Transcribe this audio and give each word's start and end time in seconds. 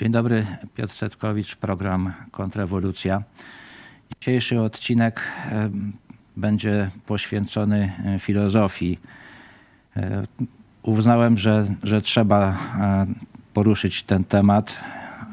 Dzień 0.00 0.12
dobry, 0.12 0.46
Piotr 0.74 0.94
Setkowicz, 0.94 1.56
program 1.56 2.12
Kontrrewolucja. 2.30 3.22
Dzisiejszy 4.20 4.60
odcinek 4.60 5.20
e, 5.20 5.70
będzie 6.36 6.90
poświęcony 7.06 7.92
e, 8.04 8.18
filozofii. 8.18 8.98
E, 9.96 10.22
uznałem, 10.82 11.38
że, 11.38 11.66
że 11.82 12.02
trzeba 12.02 12.58
poruszyć 13.54 14.02
ten 14.02 14.24
temat, 14.24 14.80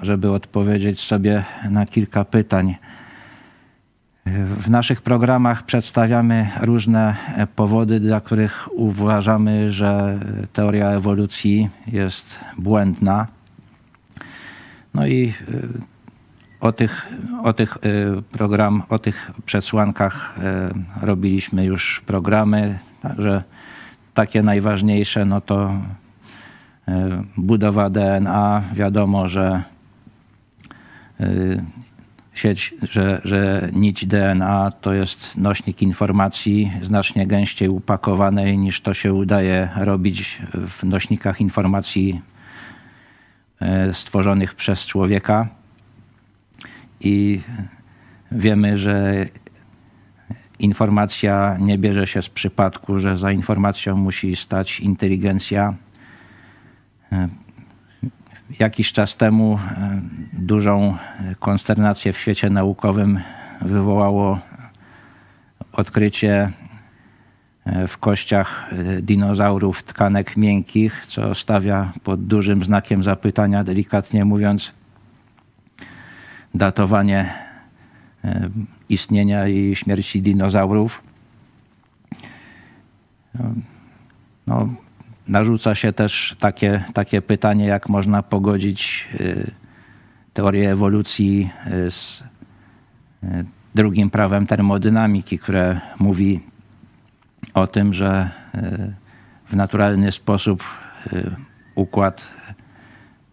żeby 0.01 0.31
odpowiedzieć 0.31 0.99
sobie 0.99 1.43
na 1.69 1.85
kilka 1.85 2.25
pytań. 2.25 2.75
W 4.59 4.69
naszych 4.69 5.01
programach 5.01 5.63
przedstawiamy 5.63 6.49
różne 6.61 7.15
powody, 7.55 7.99
dla 7.99 8.21
których 8.21 8.67
uważamy, 8.71 9.71
że 9.71 10.19
teoria 10.53 10.89
ewolucji 10.89 11.69
jest 11.87 12.39
błędna. 12.57 13.36
No 14.93 15.07
i 15.07 15.33
y, 15.49 15.67
o 16.59 16.71
tych, 16.71 17.07
o 17.43 17.53
tych 17.53 17.77
y, 17.77 18.21
program, 18.31 18.83
o 18.89 18.99
tych 18.99 19.31
przesłankach 19.45 20.35
y, 21.01 21.05
robiliśmy 21.05 21.65
już 21.65 22.01
programy, 22.05 22.79
także 23.01 23.43
takie 24.13 24.43
najważniejsze, 24.43 25.25
no 25.25 25.41
to 25.41 25.81
budowa 27.37 27.89
DNA. 27.89 28.63
Wiadomo, 28.73 29.27
że 29.27 29.63
sieć, 32.33 32.73
że, 32.83 33.21
że 33.23 33.69
nić 33.73 34.05
DNA 34.05 34.71
to 34.81 34.93
jest 34.93 35.37
nośnik 35.37 35.81
informacji 35.81 36.71
znacznie 36.81 37.27
gęściej 37.27 37.69
upakowanej 37.69 38.57
niż 38.57 38.81
to 38.81 38.93
się 38.93 39.13
udaje 39.13 39.69
robić 39.75 40.41
w 40.53 40.83
nośnikach 40.83 41.41
informacji 41.41 42.21
stworzonych 43.91 44.55
przez 44.55 44.85
człowieka. 44.85 45.47
I 46.99 47.41
wiemy, 48.31 48.77
że 48.77 49.25
informacja 50.59 51.57
nie 51.59 51.77
bierze 51.77 52.07
się 52.07 52.21
z 52.21 52.29
przypadku, 52.29 52.99
że 52.99 53.17
za 53.17 53.31
informacją 53.31 53.97
musi 53.97 54.35
stać 54.35 54.79
inteligencja. 54.79 55.73
E, 57.11 57.27
jakiś 58.59 58.93
czas 58.93 59.17
temu 59.17 59.59
e, 59.77 60.01
dużą 60.33 60.97
konsternację 61.39 62.13
w 62.13 62.17
świecie 62.17 62.49
naukowym 62.49 63.19
wywołało 63.61 64.39
odkrycie 65.71 66.51
w 67.87 67.97
kościach 67.97 68.69
e, 68.71 69.01
dinozaurów 69.01 69.83
tkanek 69.83 70.37
miękkich, 70.37 71.05
co 71.05 71.35
stawia 71.35 71.91
pod 72.03 72.25
dużym 72.25 72.63
znakiem 72.63 73.03
zapytania, 73.03 73.63
delikatnie 73.63 74.25
mówiąc, 74.25 74.71
datowanie 76.55 77.33
e, 78.23 78.49
istnienia 78.89 79.47
i 79.47 79.75
śmierci 79.75 80.21
dinozaurów. 80.21 81.01
No, 84.47 84.69
narzuca 85.27 85.75
się 85.75 85.93
też 85.93 86.35
takie, 86.39 86.83
takie 86.93 87.21
pytanie, 87.21 87.65
jak 87.65 87.89
można 87.89 88.23
pogodzić 88.23 89.07
e, 89.19 89.51
teorię 90.33 90.71
ewolucji 90.71 91.49
z 91.89 92.23
drugim 93.75 94.09
prawem 94.09 94.47
termodynamiki, 94.47 95.39
które 95.39 95.81
mówi 95.99 96.41
o 97.53 97.67
tym, 97.67 97.93
że 97.93 98.29
e, 98.55 98.93
w 99.45 99.55
naturalny 99.55 100.11
sposób 100.11 100.63
e, 101.13 101.23
układ 101.75 102.31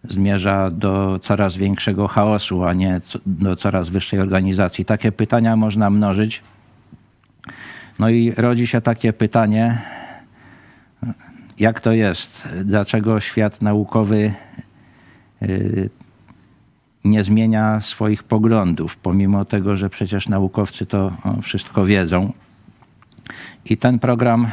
zmierza 0.03 0.71
do 0.71 1.19
coraz 1.21 1.57
większego 1.57 2.07
chaosu, 2.07 2.63
a 2.63 2.73
nie 2.73 3.01
do 3.25 3.55
coraz 3.55 3.89
wyższej 3.89 4.19
organizacji. 4.19 4.85
Takie 4.85 5.11
pytania 5.11 5.55
można 5.55 5.89
mnożyć. 5.89 6.43
No 7.99 8.09
i 8.09 8.33
rodzi 8.37 8.67
się 8.67 8.81
takie 8.81 9.13
pytanie, 9.13 9.81
jak 11.59 11.81
to 11.81 11.91
jest? 11.91 12.47
Dlaczego 12.63 13.19
świat 13.19 13.61
naukowy 13.61 14.33
e, 15.41 15.47
nie 17.03 17.23
zmienia 17.23 17.81
swoich 17.81 18.23
poglądów, 18.23 18.97
pomimo 18.97 19.45
tego, 19.45 19.77
że 19.77 19.89
przecież 19.89 20.29
naukowcy 20.29 20.85
to 20.85 21.11
wszystko 21.41 21.85
wiedzą? 21.85 22.33
I 23.65 23.77
ten 23.77 23.99
program 23.99 24.47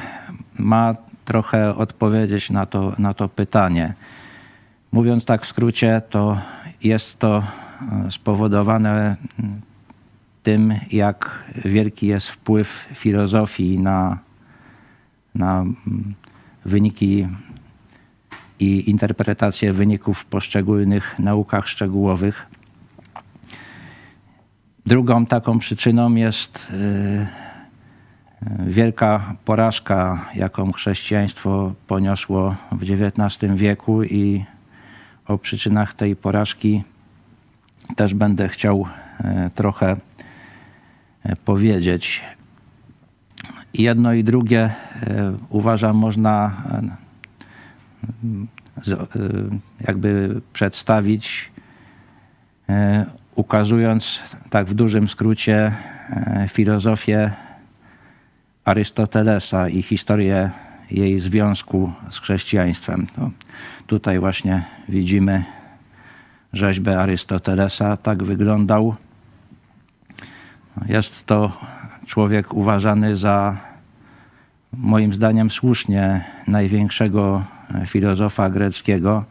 ma 0.58 0.94
trochę 1.24 1.74
odpowiedzieć 1.74 2.50
na 2.50 2.66
to, 2.66 2.92
na 2.98 3.14
to 3.14 3.28
pytanie. 3.28 3.94
Mówiąc 4.92 5.24
tak 5.24 5.44
w 5.44 5.46
skrócie, 5.46 6.02
to 6.10 6.38
jest 6.82 7.18
to 7.18 7.42
e, 7.92 8.10
spowodowane 8.10 9.16
tym, 10.42 10.74
jak 10.90 11.44
wielki 11.64 12.06
jest 12.06 12.28
wpływ 12.28 12.88
filozofii 12.94 13.78
na, 13.78 14.18
na 15.34 15.64
wyniki 16.64 17.28
i 18.60 18.90
interpretację 18.90 19.72
wyników 19.72 20.18
w 20.18 20.24
poszczególnych 20.24 21.18
naukach 21.18 21.68
szczegółowych. 21.68 22.46
Drugą 24.86 25.26
taką 25.26 25.58
przyczyną 25.58 26.14
jest 26.14 26.72
yy, 26.72 27.26
wielka 28.66 29.34
porażka, 29.44 30.26
jaką 30.34 30.72
chrześcijaństwo 30.72 31.72
poniosło 31.86 32.54
w 32.72 32.82
XIX 32.82 33.54
wieku 33.54 34.02
i 34.02 34.44
o 35.26 35.38
przyczynach 35.38 35.94
tej 35.94 36.16
porażki 36.16 36.82
też 37.96 38.14
będę 38.14 38.48
chciał 38.48 38.86
e, 39.24 39.50
trochę 39.54 39.96
e, 41.22 41.36
powiedzieć. 41.36 42.20
Jedno 43.74 44.12
i 44.12 44.24
drugie 44.24 44.60
e, 44.60 44.72
uważam 45.48 45.96
można 45.96 46.62
jakby 49.88 50.40
przedstawić, 50.52 51.52
ukazując 53.34 54.22
tak 54.50 54.66
w 54.66 54.74
dużym 54.74 55.08
skrócie 55.08 55.72
filozofię 56.48 57.30
Arystotelesa 58.64 59.68
i 59.68 59.82
historię 59.82 60.50
jej 60.90 61.18
związku 61.18 61.92
z 62.10 62.18
chrześcijaństwem. 62.18 63.06
To 63.16 63.30
tutaj 63.86 64.18
właśnie 64.18 64.62
widzimy 64.88 65.44
rzeźbę 66.52 66.98
Arystotelesa. 66.98 67.96
Tak 67.96 68.22
wyglądał. 68.22 68.96
Jest 70.86 71.26
to 71.26 71.52
człowiek 72.06 72.54
uważany 72.54 73.16
za, 73.16 73.56
moim 74.72 75.14
zdaniem, 75.14 75.50
słusznie 75.50 76.24
największego 76.46 77.44
filozofa 77.86 78.50
greckiego. 78.50 79.24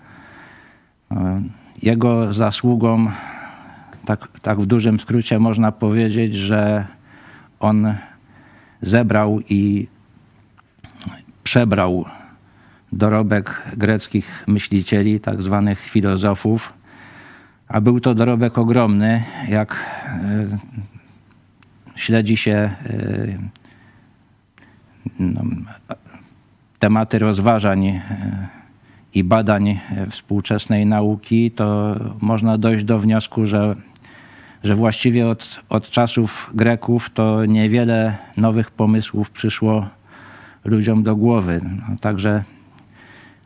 Jego 1.81 2.33
zasługą, 2.33 3.11
tak, 4.05 4.27
tak 4.41 4.61
w 4.61 4.65
dużym 4.65 4.99
skrócie 4.99 5.39
można 5.39 5.71
powiedzieć, 5.71 6.35
że 6.35 6.85
on 7.59 7.95
zebrał 8.81 9.39
i 9.49 9.87
przebrał 11.43 12.05
dorobek 12.91 13.61
greckich 13.77 14.43
myślicieli, 14.47 15.19
tak 15.19 15.41
zwanych 15.41 15.79
filozofów, 15.79 16.73
a 17.67 17.81
był 17.81 17.99
to 17.99 18.15
dorobek 18.15 18.57
ogromny, 18.57 19.23
jak 19.47 19.75
e, 20.05 20.47
śledzi 21.95 22.37
się 22.37 22.51
e, 22.51 22.71
no, 25.19 25.41
tematy 26.79 27.19
rozważań 27.19 27.87
e, 27.87 28.01
i 29.13 29.23
badań 29.23 29.79
współczesnej 30.09 30.85
nauki, 30.85 31.51
to 31.51 31.95
można 32.21 32.57
dojść 32.57 32.85
do 32.85 32.99
wniosku, 32.99 33.45
że 33.45 33.75
że 34.63 34.75
właściwie 34.75 35.27
od, 35.27 35.59
od 35.69 35.89
czasów 35.89 36.51
Greków 36.53 37.09
to 37.09 37.45
niewiele 37.45 38.17
nowych 38.37 38.71
pomysłów 38.71 39.29
przyszło 39.29 39.89
ludziom 40.65 41.03
do 41.03 41.15
głowy. 41.15 41.61
No, 41.63 41.97
także 41.97 42.43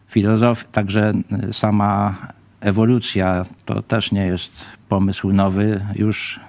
filozof, 0.07 0.63
także 0.71 1.13
sama 1.51 2.15
ewolucja 2.59 3.44
to 3.65 3.81
też 3.81 4.12
nie 4.12 4.25
jest 4.25 4.65
pomysł 4.89 5.31
nowy. 5.31 5.85
Już, 5.95 6.39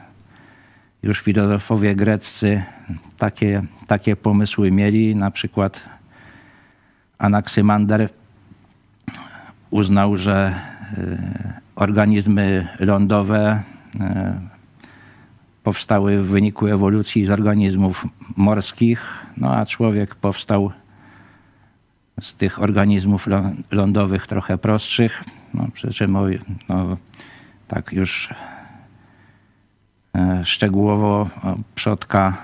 już 1.03 1.21
filozofowie 1.21 1.95
greccy 1.95 2.63
takie, 3.19 3.63
takie 3.87 4.17
pomysły 4.17 4.71
mieli. 4.71 5.17
Na 5.17 5.31
przykład 5.31 5.89
Anaksymander 7.19 8.09
uznał, 9.71 10.19
że 10.19 10.55
y, 10.99 11.19
organizmy 11.77 12.69
lądowe 12.79 13.63
y, 13.95 14.56
powstały 15.67 16.23
w 16.23 16.27
wyniku 16.27 16.67
ewolucji 16.67 17.27
z 17.27 17.31
organizmów 17.31 18.07
morskich, 18.37 19.27
no 19.37 19.57
a 19.57 19.67
człowiek 19.67 20.15
powstał 20.15 20.71
z 22.21 22.35
tych 22.35 22.63
organizmów 22.63 23.29
lądowych 23.71 24.27
trochę 24.27 24.59
prostszych. 24.59 25.25
No, 25.55 25.69
przy 25.73 25.93
czym 25.93 26.13
no, 26.69 26.97
tak 27.69 27.93
już 27.93 28.35
e, 30.15 30.45
szczegółowo 30.45 31.31
przodka 31.75 32.37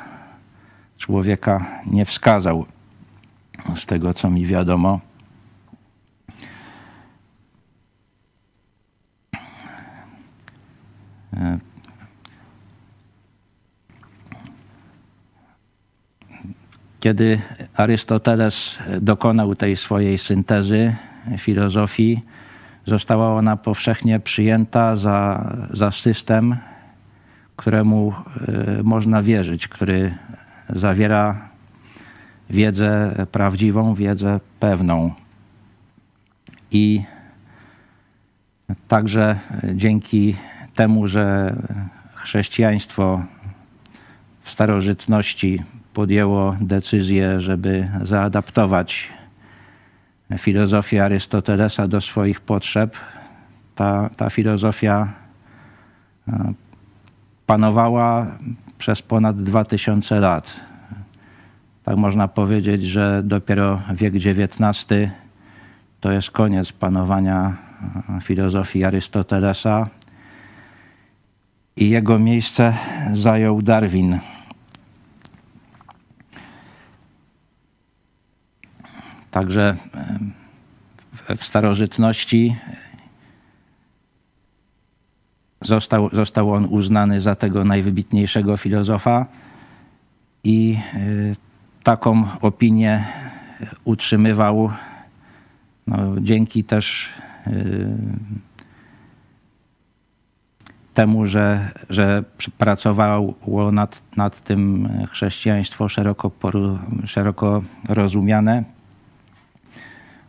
człowieka 0.98 1.66
nie 1.86 2.04
wskazał, 2.04 2.66
z 3.76 3.86
tego 3.86 4.14
co 4.14 4.30
mi 4.30 4.46
wiadomo. 4.46 5.00
Kiedy 17.02 17.40
Arystoteles 17.76 18.78
dokonał 19.00 19.54
tej 19.54 19.76
swojej 19.76 20.18
syntezy 20.18 20.94
filozofii, 21.38 22.20
została 22.86 23.34
ona 23.34 23.56
powszechnie 23.56 24.20
przyjęta 24.20 24.96
za, 24.96 25.50
za 25.70 25.90
system, 25.90 26.56
któremu 27.56 28.12
e, 28.12 28.82
można 28.82 29.22
wierzyć, 29.22 29.68
który 29.68 30.14
zawiera 30.68 31.48
wiedzę 32.50 33.14
prawdziwą, 33.32 33.94
wiedzę 33.94 34.40
pewną. 34.60 35.10
I 36.70 37.02
także 38.88 39.38
dzięki 39.74 40.36
temu, 40.74 41.06
że 41.06 41.56
chrześcijaństwo 42.14 43.22
w 44.42 44.50
starożytności 44.50 45.62
podjęło 45.94 46.56
decyzję, 46.60 47.40
żeby 47.40 47.88
zaadaptować 48.02 49.08
filozofię 50.38 51.04
Arystotelesa 51.04 51.86
do 51.86 52.00
swoich 52.00 52.40
potrzeb, 52.40 52.96
ta, 53.74 54.10
ta 54.16 54.30
filozofia 54.30 55.08
e, 56.28 56.52
panowała 57.46 58.26
przez 58.78 59.02
ponad 59.02 59.42
2000 59.42 60.20
lat. 60.20 60.60
Tak 61.84 61.96
można 61.96 62.28
powiedzieć, 62.28 62.82
że 62.82 63.22
dopiero 63.24 63.80
wiek 63.94 64.14
XIX 64.14 64.86
to 66.00 66.12
jest 66.12 66.30
koniec 66.30 66.72
panowania 66.72 67.56
e, 68.16 68.20
filozofii 68.20 68.84
Arystotelesa 68.84 69.86
i 71.76 71.90
jego 71.90 72.18
miejsce 72.18 72.74
zajął 73.12 73.62
Darwin. 73.62 74.18
Także 79.32 79.76
w 81.36 81.44
starożytności 81.44 82.56
został, 85.60 86.10
został 86.12 86.52
on 86.52 86.64
uznany 86.64 87.20
za 87.20 87.34
tego 87.34 87.64
najwybitniejszego 87.64 88.56
filozofa 88.56 89.26
i 90.44 90.78
e, 90.94 90.98
taką 91.82 92.24
opinię 92.40 93.04
utrzymywał 93.84 94.70
no, 95.86 95.98
dzięki 96.20 96.64
też 96.64 97.08
e, 97.46 97.52
temu, 100.94 101.26
że, 101.26 101.70
że 101.90 102.24
pracowało 102.58 103.34
nad, 103.72 104.02
nad 104.16 104.40
tym 104.40 104.88
chrześcijaństwo 105.10 105.88
szeroko, 105.88 106.30
szeroko 107.04 107.62
rozumiane 107.88 108.64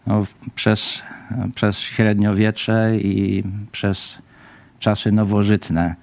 no, 0.07 0.23
przez, 0.55 1.03
przez 1.55 1.79
średniowiecze 1.79 2.97
i 2.97 3.43
przez 3.71 4.17
czasy 4.79 5.11
nowożytne. 5.11 5.95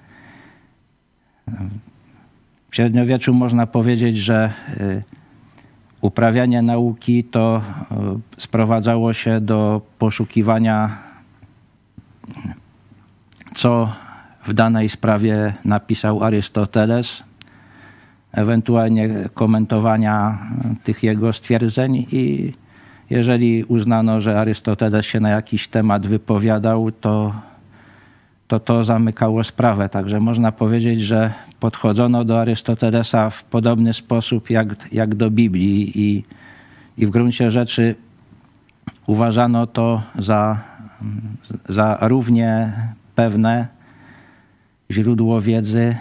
W 2.69 2.75
średniowieczu 2.75 3.33
można 3.33 3.67
powiedzieć, 3.67 4.17
że 4.17 4.53
y, 4.79 5.03
uprawianie 6.01 6.61
nauki 6.61 7.23
to 7.23 7.61
y, 8.37 8.41
sprowadzało 8.41 9.13
się 9.13 9.41
do 9.41 9.81
poszukiwania, 9.99 10.97
co 13.55 13.93
w 14.45 14.53
danej 14.53 14.89
sprawie 14.89 15.53
napisał 15.65 16.23
Arystoteles, 16.23 17.23
ewentualnie 18.31 19.09
komentowania 19.33 20.39
tych 20.83 21.03
jego 21.03 21.33
stwierdzeń 21.33 21.95
i 22.11 22.53
jeżeli 23.11 23.63
uznano, 23.63 24.21
że 24.21 24.39
Arystoteles 24.39 25.05
się 25.05 25.19
na 25.19 25.29
jakiś 25.29 25.67
temat 25.67 26.07
wypowiadał, 26.07 26.91
to 26.91 27.33
to, 28.47 28.59
to 28.59 28.83
zamykało 28.83 29.43
sprawę. 29.43 29.89
Także 29.89 30.19
można 30.19 30.51
powiedzieć, 30.51 31.01
że 31.01 31.33
podchodzono 31.59 32.25
do 32.25 32.41
Arystotelesa 32.41 33.29
w 33.29 33.43
podobny 33.43 33.93
sposób 33.93 34.49
jak, 34.49 34.87
jak 34.91 35.15
do 35.15 35.31
Biblii 35.31 35.91
i, 35.95 36.23
i 36.97 37.05
w 37.05 37.09
gruncie 37.09 37.51
rzeczy 37.51 37.95
uważano 39.07 39.67
to 39.67 40.01
za, 40.15 40.57
za 41.69 41.97
równie 42.01 42.73
pewne 43.15 43.67
źródło 44.91 45.41
wiedzy 45.41 45.95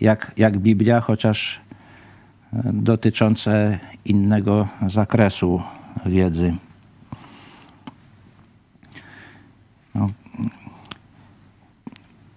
jak, 0.00 0.32
jak 0.36 0.58
Biblia, 0.58 1.00
chociaż 1.00 1.60
dotyczące 2.64 3.78
innego 4.04 4.68
zakresu 4.88 5.62
wiedzy. 6.06 6.54
No. 9.94 10.10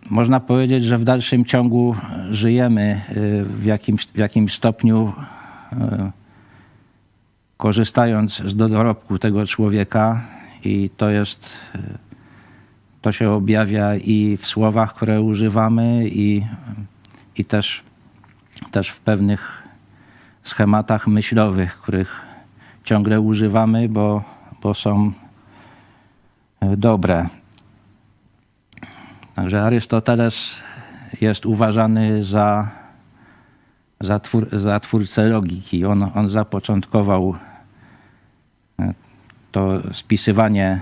Można 0.09 0.39
powiedzieć, 0.39 0.83
że 0.83 0.97
w 0.97 1.03
dalszym 1.03 1.45
ciągu 1.45 1.95
żyjemy 2.29 3.01
y, 3.09 3.45
w 3.45 3.65
jakimś, 3.65 4.07
w 4.07 4.17
jakimś 4.17 4.53
stopniu 4.53 5.13
y, 5.73 5.75
korzystając 7.57 8.37
z 8.37 8.55
dorobku 8.55 9.19
tego 9.19 9.45
człowieka 9.45 10.21
i 10.63 10.89
to 10.97 11.09
jest, 11.09 11.57
y, 11.75 11.79
to 13.01 13.11
się 13.11 13.29
objawia 13.29 13.95
i 13.95 14.37
w 14.37 14.47
słowach, 14.47 14.93
które 14.93 15.21
używamy 15.21 16.07
i, 16.07 16.45
i 17.37 17.45
też, 17.45 17.83
też 18.71 18.89
w 18.89 18.99
pewnych 18.99 19.63
schematach 20.43 21.07
myślowych, 21.07 21.77
których 21.77 22.30
ciągle 22.83 23.21
używamy, 23.21 23.89
bo, 23.89 24.23
bo 24.61 24.73
są 24.73 25.11
e, 26.59 26.77
dobre. 26.77 27.27
Także 29.35 29.63
Arystoteles 29.63 30.55
jest 31.21 31.45
uważany 31.45 32.23
za, 32.23 32.67
za, 33.99 34.19
twór, 34.19 34.59
za 34.59 34.79
twórcę 34.79 35.23
logiki. 35.25 35.85
On, 35.85 36.11
on 36.15 36.29
zapoczątkował 36.29 37.35
e, 38.79 38.93
to 39.51 39.93
spisywanie 39.93 40.81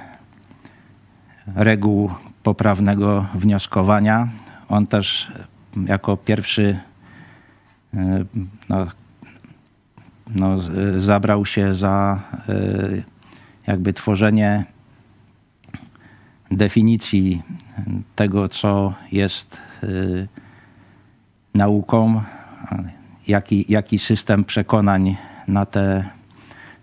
reguł 1.56 2.12
poprawnego 2.44 3.26
wnioskowania. 3.36 4.28
On 4.70 4.88
też 4.88 5.32
jako 5.86 6.18
pierwszy 6.18 6.80
e, 7.94 8.26
no, 8.70 8.88
no, 10.36 10.58
zabrał 10.98 11.46
się 11.46 11.74
za 11.74 12.20
e, 12.50 13.20
jakby 13.68 13.94
tworzenie 13.94 14.66
definicji 16.52 17.42
tego, 18.16 18.50
co 18.50 18.94
jest 19.12 19.62
e, 19.84 19.88
nauką, 21.54 22.22
jaki, 23.28 23.66
jaki 23.70 24.00
system 24.00 24.46
przekonań 24.46 25.16
na 25.48 25.66
tę 25.66 26.04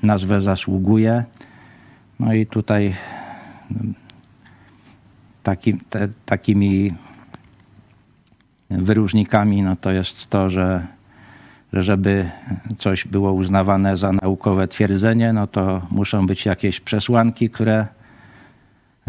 nazwę 0.03 0.41
zasługuje. 0.41 1.25
No 2.21 2.35
i 2.35 2.47
tutaj 2.47 2.95
taki, 5.43 5.75
te, 5.75 6.09
takimi 6.27 6.93
wyróżnikami 8.71 9.63
no 9.63 9.77
to 9.77 9.91
jest 9.91 10.31
to, 10.31 10.51
że 10.51 10.87
żeby 11.83 12.31
coś 12.79 13.07
było 13.07 13.33
uznawane 13.33 13.97
za 13.97 14.13
naukowe 14.13 14.69
twierdzenie, 14.69 15.33
no 15.33 15.47
to 15.47 15.83
muszą 15.91 16.27
być 16.27 16.47
jakieś 16.47 16.81
przesłanki, 16.81 17.51
które, 17.51 17.87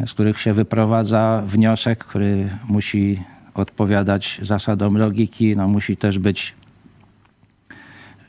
z 0.05 0.13
których 0.13 0.39
się 0.39 0.53
wyprowadza 0.53 1.43
wniosek, 1.45 1.99
który 1.99 2.49
musi 2.69 3.23
odpowiadać 3.53 4.39
zasadom 4.41 4.97
logiki. 4.97 5.55
No 5.55 5.67
musi 5.67 5.97
też 5.97 6.19
być 6.19 6.55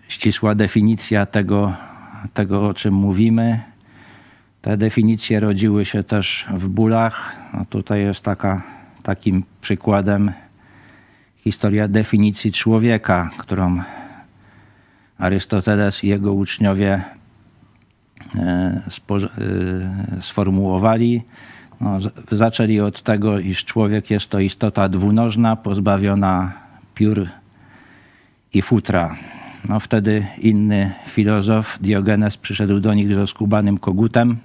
ścisła 0.08 0.54
definicja 0.54 1.26
tego, 1.26 1.72
tego 2.34 2.68
o 2.68 2.74
czym 2.74 2.94
mówimy. 2.94 3.60
Te 4.62 4.76
definicje 4.76 5.40
rodziły 5.40 5.84
się 5.84 6.02
też 6.02 6.46
w 6.50 6.68
bólach. 6.68 7.36
No 7.54 7.64
tutaj 7.64 8.00
jest 8.00 8.20
taka, 8.20 8.62
takim 9.02 9.44
przykładem 9.60 10.32
historia 11.36 11.88
definicji 11.88 12.52
człowieka, 12.52 13.30
którą 13.38 13.80
Arystoteles 15.18 16.04
i 16.04 16.08
jego 16.08 16.32
uczniowie 16.32 17.02
e, 18.36 18.40
e, 18.40 20.20
sformułowali. 20.20 21.22
No, 21.80 21.98
zaczęli 22.32 22.80
od 22.80 23.02
tego, 23.02 23.38
iż 23.38 23.64
człowiek 23.64 24.10
jest 24.10 24.30
to 24.30 24.40
istota 24.40 24.88
dwunożna, 24.88 25.56
pozbawiona 25.56 26.52
piór 26.94 27.26
i 28.54 28.62
futra. 28.62 29.16
No, 29.68 29.80
wtedy 29.80 30.26
inny 30.38 30.92
filozof, 31.06 31.78
Diogenes, 31.80 32.36
przyszedł 32.36 32.80
do 32.80 32.94
nich 32.94 33.14
ze 33.14 33.26
skubanym 33.26 33.78
kogutem 33.78 34.36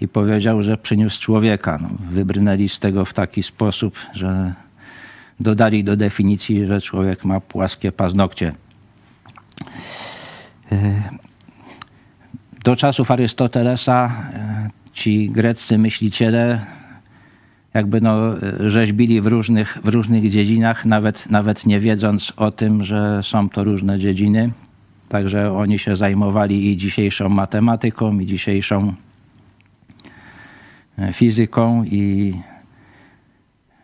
i 0.00 0.08
powiedział, 0.08 0.62
że 0.62 0.78
przyniósł 0.78 1.20
człowieka. 1.20 1.78
No, 1.82 1.88
wybrnęli 2.10 2.68
z 2.68 2.78
tego 2.78 3.04
w 3.04 3.12
taki 3.12 3.42
sposób, 3.42 3.98
że 4.14 4.54
dodali 5.40 5.84
do 5.84 5.96
definicji, 5.96 6.66
że 6.66 6.80
człowiek 6.80 7.24
ma 7.24 7.40
płaskie 7.40 7.92
paznokcie. 7.92 8.52
E, 10.72 11.02
do 12.64 12.76
czasów 12.76 13.10
Arystotelesa 13.10 14.12
e, 14.32 14.70
ci 14.92 15.30
greccy 15.30 15.78
myśliciele 15.78 16.60
jakby 17.76 18.00
no, 18.00 18.16
rzeźbili 18.60 19.20
w 19.20 19.26
różnych, 19.26 19.78
w 19.84 19.88
różnych 19.88 20.30
dziedzinach, 20.30 20.84
nawet, 20.84 21.30
nawet 21.30 21.66
nie 21.66 21.80
wiedząc 21.80 22.32
o 22.36 22.50
tym, 22.50 22.84
że 22.84 23.22
są 23.22 23.48
to 23.48 23.64
różne 23.64 23.98
dziedziny. 23.98 24.50
Także 25.08 25.52
oni 25.52 25.78
się 25.78 25.96
zajmowali 25.96 26.72
i 26.72 26.76
dzisiejszą 26.76 27.28
matematyką, 27.28 28.18
i 28.18 28.26
dzisiejszą 28.26 28.94
e, 30.98 31.12
fizyką, 31.12 31.84
i 31.84 32.34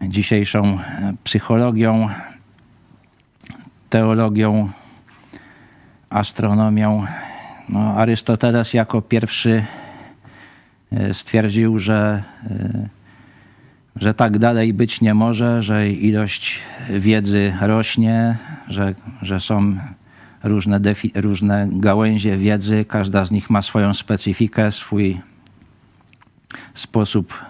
dzisiejszą 0.03 0.65
e, 0.65 1.15
psychologią, 1.25 2.09
teologią, 3.91 4.69
astronomią. 6.13 7.07
No, 7.69 7.95
Arystoteles 7.97 8.75
jako 8.75 9.03
pierwszy 9.03 9.65
e, 10.93 11.15
stwierdził, 11.15 11.79
że, 11.79 12.23
e, 12.51 12.89
że 13.97 14.15
tak 14.15 14.39
dalej 14.39 14.75
być 14.75 15.01
nie 15.01 15.15
może, 15.15 15.63
że 15.63 15.91
ilość 15.91 16.59
wiedzy 16.91 17.53
rośnie, 17.61 18.37
że, 18.69 18.95
że 19.23 19.41
są 19.41 19.77
różne, 20.43 20.81
różne 21.15 21.69
gałęzie 21.73 22.37
wiedzy, 22.37 22.85
każda 22.89 23.25
z 23.25 23.31
nich 23.31 23.51
ma 23.51 23.63
swoją 23.63 23.95
specyfikę, 23.95 24.73
swój 24.73 25.21
sposób 26.75 27.45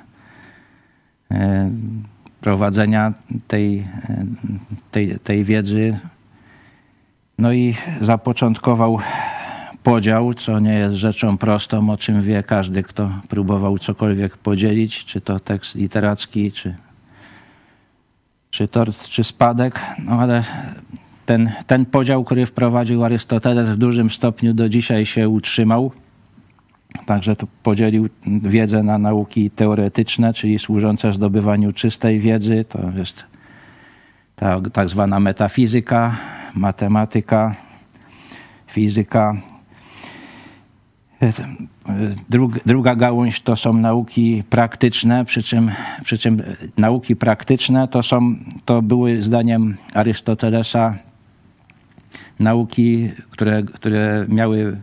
prowadzenia 2.40 3.12
tej, 3.48 3.86
tej, 4.90 5.18
tej 5.18 5.44
wiedzy. 5.44 5.98
No 7.38 7.52
i 7.52 7.74
zapoczątkował 8.00 8.98
podział, 9.82 10.34
co 10.34 10.60
nie 10.60 10.74
jest 10.74 10.94
rzeczą 10.94 11.38
prostą, 11.38 11.90
o 11.90 11.96
czym 11.96 12.22
wie 12.22 12.42
każdy, 12.42 12.82
kto 12.82 13.10
próbował 13.28 13.78
cokolwiek 13.78 14.36
podzielić, 14.36 15.04
czy 15.04 15.20
to 15.20 15.40
tekst 15.40 15.74
literacki, 15.74 16.52
czy, 16.52 16.74
czy 18.50 18.68
tort, 18.68 19.08
czy 19.08 19.24
spadek. 19.24 19.80
No 20.04 20.20
ale 20.20 20.44
ten, 21.26 21.52
ten 21.66 21.86
podział, 21.86 22.24
który 22.24 22.46
wprowadził 22.46 23.04
Arystoteles 23.04 23.68
w 23.68 23.76
dużym 23.76 24.10
stopniu 24.10 24.54
do 24.54 24.68
dzisiaj 24.68 25.06
się 25.06 25.28
utrzymał. 25.28 25.92
Także 27.06 27.36
to 27.36 27.46
podzielił 27.62 28.08
wiedzę 28.26 28.82
na 28.82 28.98
nauki 28.98 29.50
teoretyczne, 29.50 30.34
czyli 30.34 30.58
służące 30.58 31.12
zdobywaniu 31.12 31.72
czystej 31.72 32.20
wiedzy. 32.20 32.64
To 32.68 32.78
jest 32.96 33.24
ta 34.36 34.60
tak 34.72 34.88
zwana 34.88 35.20
metafizyka, 35.20 36.16
matematyka, 36.54 37.54
fizyka. 38.66 39.36
Drug, 42.28 42.64
druga 42.66 42.94
gałąź 42.96 43.40
to 43.40 43.56
są 43.56 43.72
nauki 43.72 44.42
praktyczne, 44.50 45.24
przy 45.24 45.42
czym, 45.42 45.70
przy 46.04 46.18
czym 46.18 46.42
nauki 46.78 47.16
praktyczne 47.16 47.88
to, 47.88 48.02
są, 48.02 48.34
to 48.64 48.82
były 48.82 49.22
zdaniem 49.22 49.76
Arystotelesa 49.94 50.98
nauki, 52.38 53.10
które, 53.30 53.62
które 53.62 54.26
miały 54.28 54.76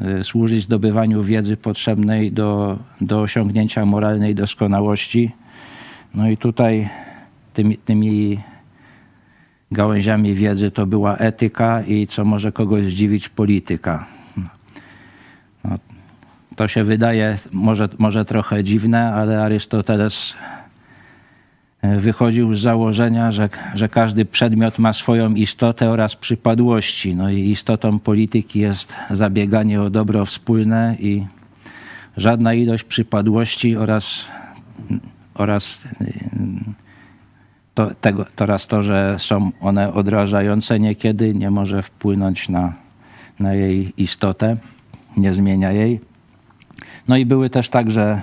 E, 0.00 0.24
służyć 0.24 0.64
zdobywaniu 0.64 1.22
wiedzy 1.22 1.56
potrzebnej 1.56 2.32
do, 2.32 2.78
do 3.00 3.20
osiągnięcia 3.20 3.86
moralnej 3.86 4.34
doskonałości. 4.34 5.30
No 6.14 6.28
i 6.28 6.36
tutaj 6.36 6.88
tymi, 7.54 7.76
tymi 7.76 8.40
gałęziami 9.72 10.34
wiedzy 10.34 10.70
to 10.70 10.86
była 10.86 11.16
etyka 11.16 11.82
i 11.82 12.06
co 12.06 12.24
może 12.24 12.52
kogoś 12.52 12.84
zdziwić, 12.84 13.28
polityka. 13.28 14.06
No, 15.64 15.78
to 16.56 16.68
się 16.68 16.84
wydaje 16.84 17.38
może, 17.52 17.88
może 17.98 18.24
trochę 18.24 18.64
dziwne, 18.64 19.12
ale 19.12 19.42
Arystoteles 19.42 20.34
wychodził 21.82 22.54
z 22.54 22.60
założenia, 22.60 23.32
że, 23.32 23.48
że 23.74 23.88
każdy 23.88 24.24
przedmiot 24.24 24.78
ma 24.78 24.92
swoją 24.92 25.34
istotę 25.34 25.90
oraz 25.90 26.16
przypadłości. 26.16 27.14
No 27.14 27.30
i 27.30 27.50
istotą 27.50 27.98
polityki 27.98 28.60
jest 28.60 28.96
zabieganie 29.10 29.82
o 29.82 29.90
dobro 29.90 30.26
wspólne 30.26 30.96
i 30.98 31.26
żadna 32.16 32.54
ilość 32.54 32.84
przypadłości 32.84 33.76
oraz, 33.76 34.24
oraz 35.34 35.82
to, 37.88 37.94
tego, 38.00 38.26
oraz 38.40 38.66
to, 38.66 38.82
że 38.82 39.16
są 39.18 39.50
one 39.60 39.92
odrażające 39.92 40.80
niekiedy, 40.80 41.34
nie 41.34 41.50
może 41.50 41.82
wpłynąć 41.82 42.48
na, 42.48 42.72
na 43.38 43.54
jej 43.54 43.92
istotę, 43.96 44.56
nie 45.16 45.32
zmienia 45.32 45.72
jej. 45.72 46.00
No 47.08 47.16
i 47.16 47.26
były 47.26 47.50
też 47.50 47.68
także 47.68 48.22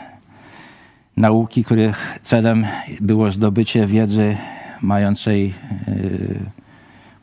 nauki, 1.17 1.63
których 1.63 2.19
celem 2.23 2.65
było 3.01 3.31
zdobycie 3.31 3.85
wiedzy 3.85 4.37
mającej 4.81 5.53
e, 5.87 5.93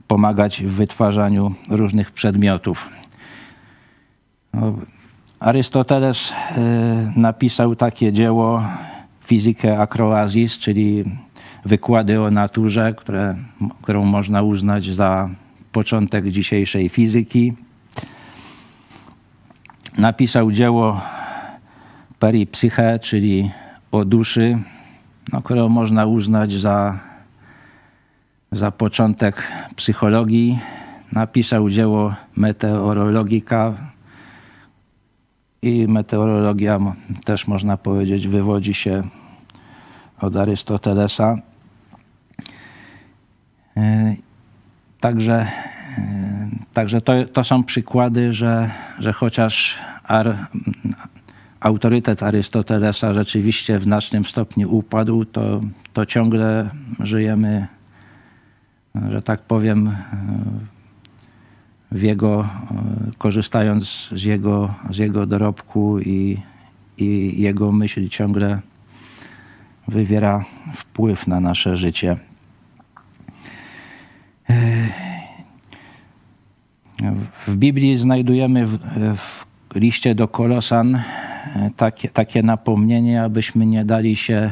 pomagać 0.06 0.62
w 0.62 0.70
wytwarzaniu 0.70 1.54
różnych 1.70 2.10
przedmiotów. 2.10 2.88
No, 4.54 4.74
Arystoteles 5.40 6.32
e, 6.32 7.12
napisał 7.16 7.76
takie 7.76 8.12
dzieło 8.12 8.62
Fizykę 9.20 9.78
Acroasis, 9.78 10.58
czyli 10.58 11.04
wykłady 11.64 12.20
o 12.20 12.30
naturze, 12.30 12.94
które, 12.96 13.36
którą 13.82 14.04
można 14.04 14.42
uznać 14.42 14.84
za 14.84 15.30
początek 15.72 16.28
dzisiejszej 16.28 16.88
fizyki. 16.88 17.52
Napisał 19.98 20.52
dzieło 20.52 21.00
Peripsyche, 22.18 22.98
czyli 22.98 23.50
o 23.92 24.04
duszy, 24.04 24.58
no, 25.32 25.42
którą 25.42 25.68
można 25.68 26.06
uznać 26.06 26.52
za, 26.52 26.98
za 28.52 28.70
początek 28.70 29.48
psychologii. 29.76 30.58
Napisał 31.12 31.70
dzieło 31.70 32.14
Meteorologika 32.36 33.72
i 35.62 35.88
meteorologia 35.88 36.78
też 37.24 37.48
można 37.48 37.76
powiedzieć 37.76 38.28
wywodzi 38.28 38.74
się 38.74 39.02
od 40.20 40.36
Arystotelesa. 40.36 41.36
E, 43.76 44.16
także, 45.00 45.46
e, 45.98 46.48
także 46.72 47.00
to, 47.00 47.12
to 47.24 47.44
są 47.44 47.64
przykłady, 47.64 48.32
że, 48.32 48.70
że 48.98 49.12
chociaż 49.12 49.78
Ar, 50.04 50.36
autorytet 51.60 52.22
Arystotelesa 52.22 53.14
rzeczywiście 53.14 53.78
w 53.78 53.82
znacznym 53.82 54.24
stopniu 54.24 54.74
upadł, 54.76 55.24
to, 55.24 55.60
to 55.92 56.06
ciągle 56.06 56.70
żyjemy, 57.00 57.66
że 59.08 59.22
tak 59.22 59.42
powiem, 59.42 59.96
w 61.92 62.02
jego, 62.02 62.48
korzystając 63.18 64.08
z 64.12 64.22
jego, 64.22 64.74
z 64.90 64.96
jego 64.98 65.26
dorobku 65.26 66.00
i, 66.00 66.38
i 66.98 67.40
jego 67.42 67.72
myśl 67.72 68.08
ciągle 68.08 68.60
wywiera 69.88 70.44
wpływ 70.74 71.26
na 71.26 71.40
nasze 71.40 71.76
życie. 71.76 72.16
W 77.46 77.56
Biblii 77.56 77.98
znajdujemy 77.98 78.66
w, 78.66 78.78
w 79.16 79.46
liście 79.74 80.14
do 80.14 80.28
Kolosan 80.28 81.02
takie, 81.76 82.08
takie 82.08 82.42
napomnienie, 82.42 83.22
abyśmy 83.22 83.66
nie 83.66 83.84
dali 83.84 84.16
się 84.16 84.50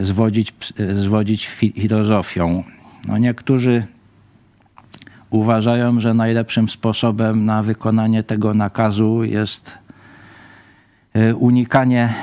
zwodzić, 0.00 0.54
zwodzić 0.92 1.46
filozofią. 1.46 2.64
No 3.08 3.18
niektórzy 3.18 3.86
uważają, 5.30 6.00
że 6.00 6.14
najlepszym 6.14 6.68
sposobem 6.68 7.44
na 7.44 7.62
wykonanie 7.62 8.22
tego 8.22 8.54
nakazu 8.54 9.24
jest 9.24 9.78
e, 11.14 11.34
unikanie 11.34 12.14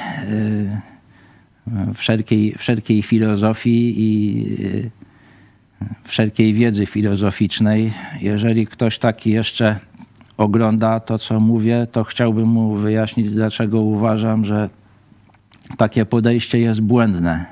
e, 1.67 1.93
wszelkiej, 1.93 2.55
wszelkiej 2.58 3.01
filozofii 3.03 3.93
i 3.98 4.46
e, 4.88 5.00
wszelkiej 6.04 6.54
wiedzy 6.54 6.86
filozoficznej. 6.86 7.94
Jeżeli 8.22 8.68
ktoś 8.68 9.00
taki 9.00 9.32
jeszcze 9.32 9.80
ogląda 10.38 11.00
to, 11.00 11.20
co 11.20 11.40
mówię, 11.40 11.88
to 11.92 12.04
chciałbym 12.04 12.48
mu 12.48 12.76
wyjaśnić, 12.76 13.30
dlaczego 13.30 13.82
uważam, 13.82 14.46
że 14.46 14.70
takie 15.78 16.06
podejście 16.06 16.60
jest 16.60 16.82
błędne. 16.82 17.46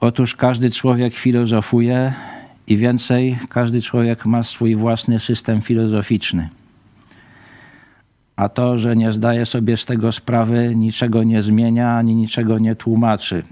Otóż 0.00 0.36
każdy 0.36 0.70
człowiek 0.70 1.14
filozofuje 1.14 2.12
i 2.66 2.76
więcej, 2.76 3.38
każdy 3.48 3.82
człowiek 3.82 4.26
ma 4.26 4.42
swój 4.42 4.76
własny 4.76 5.20
system 5.20 5.62
filozoficzny. 5.62 6.48
A 8.36 8.48
to, 8.48 8.78
że 8.78 8.96
nie 8.96 9.12
zdaje 9.12 9.46
sobie 9.46 9.76
z 9.76 9.84
tego 9.84 10.12
sprawy, 10.12 10.72
niczego 10.76 11.22
nie 11.22 11.42
zmienia 11.42 11.96
ani 11.96 12.14
niczego 12.14 12.58
nie 12.58 12.76
tłumaczy. 12.76 13.42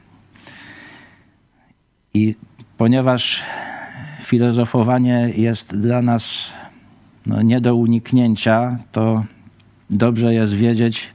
I 2.14 2.34
ponieważ 2.80 3.42
filozofowanie 4.22 5.32
jest 5.36 5.76
dla 5.76 6.02
nas 6.02 6.52
no, 7.26 7.42
nie 7.42 7.60
do 7.60 7.74
uniknięcia, 7.74 8.78
to 8.92 9.24
dobrze 9.90 10.34
jest 10.34 10.54
wiedzieć, 10.54 11.10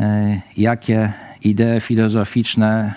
e, 0.00 0.40
jakie 0.56 1.12
idee 1.42 1.80
filozoficzne 1.80 2.94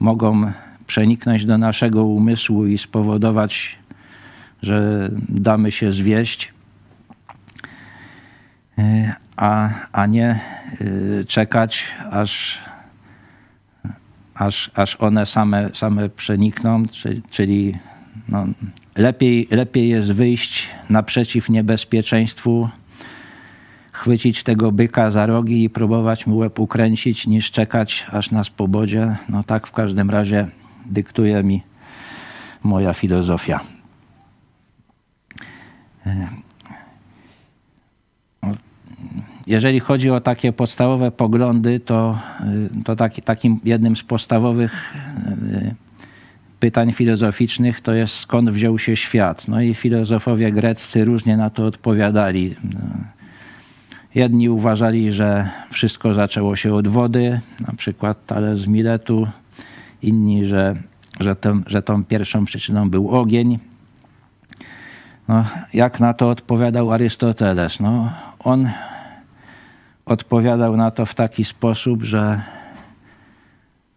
mogą 0.00 0.52
przeniknąć 0.86 1.44
do 1.44 1.58
naszego 1.58 2.04
umysłu 2.04 2.66
i 2.66 2.78
spowodować, 2.78 3.78
że 4.62 5.08
damy 5.28 5.70
się 5.70 5.92
zwieść, 5.92 6.52
e, 8.78 9.14
a, 9.36 9.70
a 9.92 10.06
nie 10.06 10.28
e, 10.30 11.24
czekać, 11.24 11.84
aż, 12.10 12.58
aż, 14.38 14.70
aż 14.74 14.96
one 15.00 15.26
same, 15.26 15.70
same 15.74 16.08
przenikną, 16.08 16.82
czyli 17.30 17.74
no, 18.28 18.46
lepiej, 18.96 19.48
lepiej 19.50 19.88
jest 19.88 20.12
wyjść 20.12 20.66
naprzeciw 20.90 21.48
niebezpieczeństwu, 21.48 22.68
chwycić 23.92 24.42
tego 24.42 24.72
byka 24.72 25.10
za 25.10 25.26
rogi 25.26 25.64
i 25.64 25.70
próbować 25.70 26.26
mu 26.26 26.36
łeb 26.36 26.58
ukręcić, 26.58 27.26
niż 27.26 27.50
czekać, 27.50 28.06
aż 28.12 28.30
nas 28.30 28.50
pobodzie. 28.50 29.16
No 29.28 29.42
tak 29.42 29.66
w 29.66 29.72
każdym 29.72 30.10
razie 30.10 30.48
dyktuje 30.86 31.42
mi 31.42 31.62
moja 32.62 32.94
filozofia. 32.94 33.60
Jeżeli 39.48 39.80
chodzi 39.80 40.10
o 40.10 40.20
takie 40.20 40.52
podstawowe 40.52 41.10
poglądy, 41.10 41.80
to, 41.80 42.18
to 42.84 42.96
taki, 42.96 43.22
takim 43.22 43.60
jednym 43.64 43.96
z 43.96 44.02
podstawowych 44.02 44.94
pytań 46.60 46.92
filozoficznych 46.92 47.80
to 47.80 47.94
jest 47.94 48.14
skąd 48.14 48.50
wziął 48.50 48.78
się 48.78 48.96
świat. 48.96 49.48
No 49.48 49.60
i 49.60 49.74
filozofowie 49.74 50.52
greccy 50.52 51.04
różnie 51.04 51.36
na 51.36 51.50
to 51.50 51.66
odpowiadali. 51.66 52.56
Jedni 54.14 54.48
uważali, 54.48 55.12
że 55.12 55.48
wszystko 55.70 56.14
zaczęło 56.14 56.56
się 56.56 56.74
od 56.74 56.88
wody, 56.88 57.40
na 57.68 57.74
przykład 57.74 58.26
Thales 58.26 58.58
z 58.58 58.66
Miletu. 58.66 59.28
Inni, 60.02 60.46
że, 60.46 60.76
że, 61.20 61.36
tym, 61.36 61.64
że 61.66 61.82
tą 61.82 62.04
pierwszą 62.04 62.44
przyczyną 62.44 62.90
był 62.90 63.10
ogień. 63.10 63.58
No, 65.28 65.44
jak 65.74 66.00
na 66.00 66.14
to 66.14 66.30
odpowiadał 66.30 66.92
Arystoteles? 66.92 67.80
No, 67.80 68.12
on 68.38 68.70
odpowiadał 70.08 70.76
na 70.76 70.90
to 70.90 71.06
w 71.06 71.14
taki 71.14 71.44
sposób, 71.44 72.02
że 72.02 72.42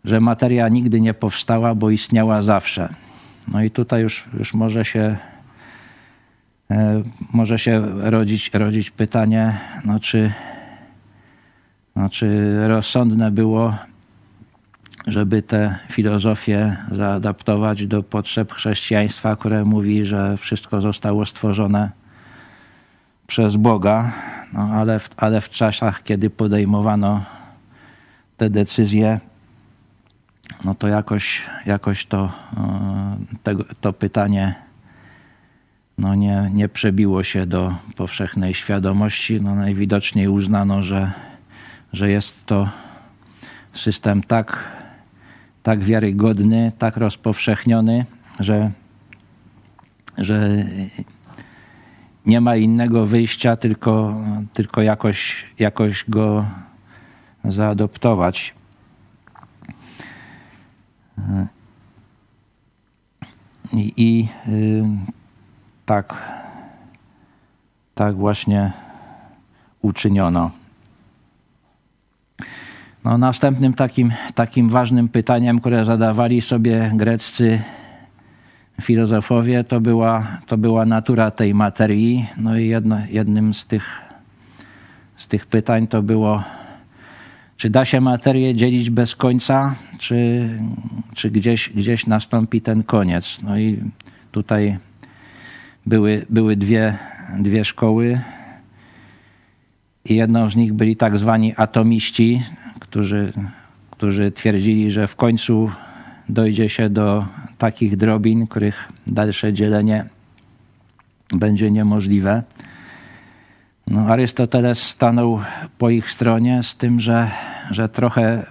że 0.04 0.20
materia 0.20 0.70
nigdy 0.70 1.02
nie 1.02 1.14
powstała, 1.14 1.76
bo 1.76 1.90
istniała 1.90 2.42
zawsze. 2.42 2.90
No 3.48 3.64
i 3.64 3.72
tutaj 3.72 4.02
już, 4.02 4.26
już 4.40 4.54
może 4.54 4.86
się 4.86 5.18
e, 6.72 7.04
może 7.34 7.60
się 7.60 7.82
rodzić, 8.10 8.54
rodzić 8.54 8.92
pytanie, 8.92 9.58
no 9.86 10.00
czy, 10.00 10.32
no 11.96 12.10
czy 12.10 12.58
rozsądne 12.68 13.32
było, 13.32 13.76
żeby 15.08 15.42
tę 15.42 15.76
filozofię 15.90 16.78
zaadaptować 16.92 17.88
do 17.88 18.04
potrzeb 18.04 18.54
chrześcijaństwa, 18.54 19.36
które 19.36 19.66
mówi, 19.66 20.06
że 20.06 20.38
wszystko 20.38 20.82
zostało 20.82 21.26
stworzone 21.26 21.92
przez 23.28 23.56
Boga, 23.56 24.12
no 24.54 24.62
ale, 24.62 25.00
w, 25.00 25.10
ale 25.18 25.42
w 25.42 25.50
czasach, 25.50 26.04
kiedy 26.04 26.30
podejmowano 26.30 27.26
te 28.38 28.50
decyzje, 28.50 29.20
no 30.66 30.76
to 30.76 30.88
jakoś, 30.88 31.42
jakoś 31.66 32.06
to, 32.06 32.32
e, 32.58 33.18
tego, 33.44 33.66
to 33.82 33.94
pytanie 33.94 34.56
no 35.98 36.16
nie, 36.16 36.50
nie 36.54 36.70
przebiło 36.70 37.24
się 37.24 37.46
do 37.46 37.76
powszechnej 37.96 38.54
świadomości. 38.54 39.42
No 39.42 39.56
najwidoczniej 39.56 40.28
uznano, 40.28 40.82
że, 40.82 41.12
że 41.94 42.10
jest 42.10 42.46
to 42.46 42.70
system 43.74 44.24
tak, 44.24 44.72
tak 45.64 45.80
wiarygodny, 45.80 46.72
tak 46.78 46.98
rozpowszechniony, 46.98 48.06
że, 48.40 48.72
że 50.18 50.66
nie 52.26 52.42
ma 52.42 52.56
innego 52.56 53.06
wyjścia, 53.06 53.56
tylko, 53.56 54.22
tylko 54.54 54.82
jakoś, 54.82 55.46
jakoś 55.60 56.06
go 56.10 56.46
zaadoptować. 57.46 58.54
I, 63.74 63.94
i 63.98 64.28
y, 64.48 64.84
tak, 65.86 66.16
tak 67.96 68.16
właśnie 68.16 68.72
uczyniono. 69.82 70.52
No, 73.04 73.18
następnym 73.18 73.74
takim, 73.74 74.14
takim 74.36 74.70
ważnym 74.70 75.10
pytaniem, 75.10 75.60
które 75.60 75.86
zadawali 75.86 76.42
sobie 76.42 76.92
greccy 76.94 77.62
filozofowie, 78.82 79.64
to 79.64 79.82
była, 79.82 80.38
to 80.48 80.58
była 80.58 80.86
natura 80.86 81.32
tej 81.32 81.54
materii. 81.54 82.26
No 82.38 82.58
i 82.58 82.68
jedno, 82.68 82.98
jednym 83.10 83.54
z 83.54 83.66
tych, 83.66 84.00
z 85.16 85.28
tych 85.28 85.46
pytań 85.46 85.88
to 85.88 86.02
było, 86.02 86.44
czy 87.58 87.70
da 87.70 87.86
się 87.86 88.02
materię 88.02 88.56
dzielić 88.56 88.90
bez 88.90 89.16
końca, 89.16 89.76
czy, 90.00 90.50
czy 91.14 91.32
gdzieś, 91.32 91.70
gdzieś 91.70 92.08
nastąpi 92.08 92.62
ten 92.62 92.84
koniec. 92.84 93.38
No 93.44 93.58
i 93.58 93.80
tutaj 94.32 94.78
były, 95.86 96.26
były 96.30 96.56
dwie, 96.56 96.98
dwie 97.40 97.66
szkoły. 97.66 98.22
I 100.06 100.16
jedną 100.16 100.50
z 100.50 100.56
nich 100.56 100.74
byli 100.74 100.96
tak 100.96 101.18
zwani 101.18 101.54
atomiści, 101.58 102.42
którzy, 102.80 103.34
którzy 103.92 104.32
twierdzili, 104.32 104.92
że 104.92 105.08
w 105.08 105.16
końcu 105.16 105.72
dojdzie 106.30 106.70
się 106.70 106.90
do 106.90 107.26
takich 107.62 107.98
drobin, 107.98 108.48
których 108.48 108.92
dalsze 109.08 109.54
dzielenie 109.54 110.06
będzie 111.30 111.72
niemożliwe. 111.72 112.44
No, 113.88 114.00
Arystoteles 114.08 114.84
stanął 114.84 115.40
po 115.78 115.90
ich 115.90 116.12
stronie 116.12 116.64
z 116.64 116.76
tym, 116.76 117.00
że, 117.00 117.32
że 117.72 117.90
trochę 117.90 118.46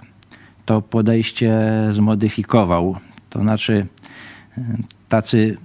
to 0.65 0.81
podejście 0.81 1.51
zmodyfikował. 1.91 2.95
To 3.29 3.39
znaczy, 3.39 3.85
tacy 5.07 5.57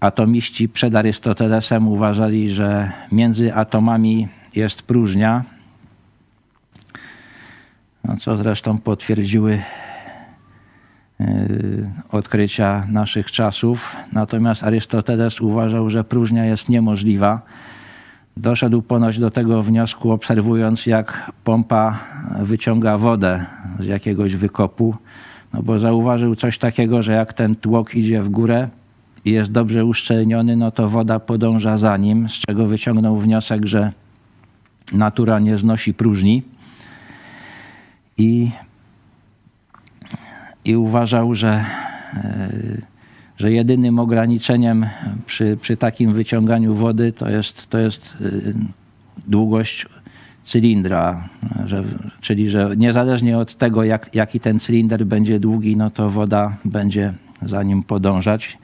atomiści 0.00 0.68
przed 0.68 0.94
Arystotelesem 0.94 1.88
uważali, 1.88 2.50
że 2.50 2.92
między 3.12 3.54
atomami 3.54 4.28
jest 4.56 4.82
próżnia, 4.82 5.44
no, 8.04 8.16
co 8.16 8.36
zresztą 8.36 8.78
potwierdziły 8.78 9.62
odkrycia 12.10 12.86
naszych 12.90 13.30
czasów. 13.30 13.96
Natomiast 14.12 14.62
Arystoteles 14.62 15.40
uważał, 15.40 15.90
że 15.90 16.04
próżnia 16.04 16.44
jest 16.44 16.68
niemożliwa 16.68 17.42
Doszedł 18.36 18.82
ponoć 18.82 19.18
do 19.18 19.30
tego 19.30 19.62
wniosku, 19.62 20.10
obserwując, 20.10 20.86
jak 20.86 21.32
pompa 21.44 21.98
wyciąga 22.40 22.98
wodę 22.98 23.44
z 23.80 23.86
jakiegoś 23.86 24.36
wykopu, 24.36 24.96
no 25.52 25.62
bo 25.62 25.78
zauważył 25.78 26.34
coś 26.34 26.58
takiego, 26.58 27.02
że 27.02 27.12
jak 27.12 27.32
ten 27.32 27.56
tłok 27.56 27.94
idzie 27.94 28.22
w 28.22 28.28
górę 28.28 28.68
i 29.24 29.30
jest 29.30 29.52
dobrze 29.52 29.84
uszczelniony, 29.84 30.56
no 30.56 30.70
to 30.70 30.88
woda 30.88 31.20
podąża 31.20 31.78
za 31.78 31.96
nim, 31.96 32.28
z 32.28 32.32
czego 32.32 32.66
wyciągnął 32.66 33.18
wniosek, 33.18 33.66
że 33.66 33.92
natura 34.92 35.38
nie 35.38 35.58
znosi 35.58 35.94
próżni. 35.94 36.42
I, 38.18 38.50
i 40.64 40.76
uważał, 40.76 41.34
że. 41.34 41.64
Yy, 42.14 42.94
że 43.36 43.52
jedynym 43.52 43.98
ograniczeniem 43.98 44.86
przy, 45.26 45.58
przy 45.60 45.76
takim 45.76 46.12
wyciąganiu 46.12 46.74
wody 46.74 47.12
to 47.12 47.30
jest, 47.30 47.70
to 47.70 47.78
jest 47.78 48.14
y, 48.20 48.54
długość 49.28 49.86
cylindra, 50.42 51.28
że, 51.64 51.84
czyli 52.20 52.50
że 52.50 52.70
niezależnie 52.76 53.38
od 53.38 53.54
tego, 53.54 53.84
jak, 53.84 54.14
jaki 54.14 54.40
ten 54.40 54.58
cylinder 54.58 55.06
będzie 55.06 55.40
długi, 55.40 55.76
no 55.76 55.90
to 55.90 56.10
woda 56.10 56.56
będzie 56.64 57.12
za 57.42 57.62
nim 57.62 57.82
podążać. 57.82 58.58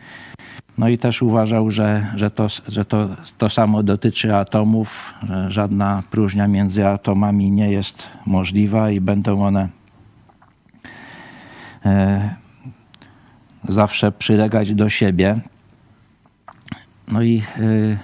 No 0.79 0.89
i 0.89 0.99
też 0.99 1.23
uważał, 1.23 1.71
że, 1.71 2.07
że, 2.17 2.31
to, 2.31 2.47
że 2.69 2.85
to, 2.85 3.09
to 3.39 3.49
samo 3.49 3.83
dotyczy 3.83 4.37
atomów, 4.37 5.15
że 5.29 5.51
żadna 5.51 6.03
próżnia 6.11 6.49
między 6.49 6.87
atomami 6.87 7.51
nie 7.51 7.73
jest 7.73 8.09
możliwa 8.27 8.91
i 8.91 9.01
będą 9.01 9.45
one 9.45 9.61
e, 9.63 9.80
zawsze 13.69 14.12
przylegać 14.12 14.75
do 14.75 14.88
siebie. 14.88 15.40
No 17.09 17.23
i 17.23 17.43
y, 17.59 17.99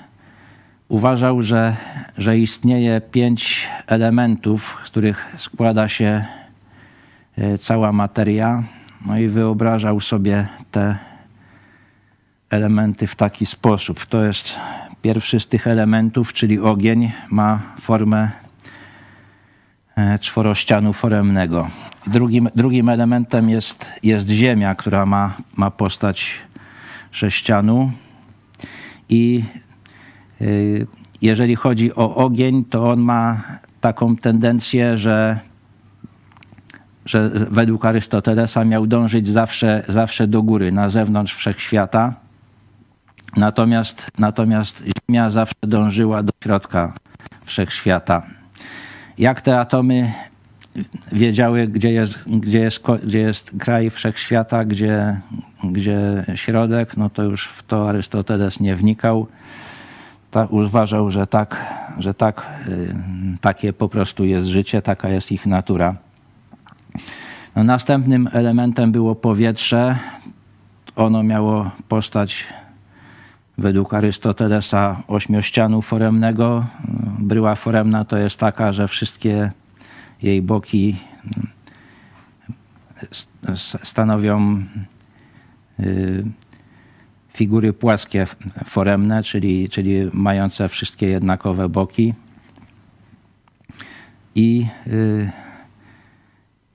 uważał, 0.89 1.43
że, 1.43 1.77
że 2.19 2.39
istnieje 2.39 3.01
pięć 3.01 3.69
elementów, 3.87 4.83
z 4.85 4.91
których 4.91 5.33
składa 5.37 5.89
się 5.89 6.25
y, 7.39 7.59
cała 7.59 7.93
materia. 7.93 8.63
No 9.07 9.19
i 9.19 9.29
wyobrażał 9.29 10.01
sobie 10.01 10.47
te 10.71 10.97
elementy 12.51 13.07
w 13.07 13.15
taki 13.15 13.47
sposób. 13.47 14.07
To 14.07 14.25
jest 14.25 14.55
pierwszy 15.03 15.41
z 15.41 15.47
tych 15.47 15.67
elementów, 15.67 16.33
czyli 16.33 16.59
ogień, 16.59 17.13
ma 17.31 17.63
formę 17.81 18.19
e, 18.23 18.46
czworościanu 20.21 20.93
foremnego. 20.93 21.69
Drugim, 22.07 22.49
drugim 22.55 22.89
elementem 22.89 23.49
jest, 23.49 23.93
jest 24.03 24.29
ziemia, 24.29 24.75
która 24.75 25.07
ma, 25.07 25.37
ma 25.57 25.71
postać 25.71 26.33
sześcianu. 27.11 27.91
I 29.09 29.43
y, 30.41 30.87
jeżeli 31.23 31.57
chodzi 31.57 31.95
o 31.95 32.15
ogień, 32.15 32.65
to 32.65 32.91
on 32.91 33.01
ma 33.01 33.43
taką 33.81 34.17
tendencję, 34.17 34.99
że, 34.99 35.39
że 37.05 37.31
według 37.51 37.85
Arystotelesa 37.85 38.65
miał 38.65 38.87
dążyć 38.87 39.29
zawsze, 39.29 39.85
zawsze 39.89 40.27
do 40.27 40.43
góry, 40.43 40.73
na 40.73 40.89
zewnątrz 40.89 41.35
wszechświata. 41.35 42.15
Natomiast, 43.37 44.07
natomiast 44.19 44.85
Ziemia 45.09 45.31
zawsze 45.31 45.55
dążyła 45.63 46.23
do 46.23 46.33
środka 46.45 46.93
wszechświata. 47.45 48.36
Jak 49.19 49.41
te 49.41 49.61
atomy 49.61 50.13
wiedziały, 51.13 51.67
gdzie 51.67 51.93
jest, 51.93 52.29
gdzie 52.29 52.59
jest, 52.59 52.77
gdzie 53.05 53.19
jest 53.19 53.53
kraj 53.59 53.91
wszechświata, 53.91 54.65
gdzie, 54.65 55.21
gdzie 55.65 56.25
środek, 56.35 56.97
no 56.97 57.11
to 57.11 57.23
już 57.23 57.49
w 57.49 57.63
to 57.63 57.89
Arystoteles 57.89 58.61
nie 58.61 58.77
wnikał. 58.77 59.27
Ta, 60.31 60.47
uważał, 60.51 61.11
że 61.11 61.27
tak, 61.27 61.75
że 61.99 62.15
tak, 62.15 62.47
y, 62.69 62.95
takie 63.41 63.73
po 63.73 63.89
prostu 63.89 64.25
jest 64.25 64.47
życie, 64.47 64.83
taka 64.83 65.09
jest 65.09 65.33
ich 65.33 65.47
natura. 65.47 65.97
No, 67.57 67.65
następnym 67.65 68.29
elementem 68.33 68.93
było 68.93 69.15
powietrze. 69.15 69.99
Ono 70.97 71.23
miało 71.23 71.71
postać 71.89 72.47
według 73.59 73.95
Arystotelesa 73.95 75.03
ośmiościanu 75.09 75.83
foremnego. 75.83 76.67
Bryła 77.19 77.55
foremna 77.55 78.05
to 78.05 78.17
jest 78.17 78.41
taka, 78.41 78.73
że 78.73 78.89
wszystkie 78.89 79.53
jej 80.23 80.43
boki 80.43 80.97
mm, 81.25 81.51
stanowią 83.83 84.63
y, 85.81 86.25
figury 87.35 87.73
płaskie 87.73 88.27
foremne, 88.65 89.23
czyli, 89.23 89.69
czyli 89.69 90.11
mające 90.13 90.69
wszystkie 90.69 91.07
jednakowe 91.07 91.69
boki. 91.69 92.15
I 94.35 94.67
y, 94.87 95.31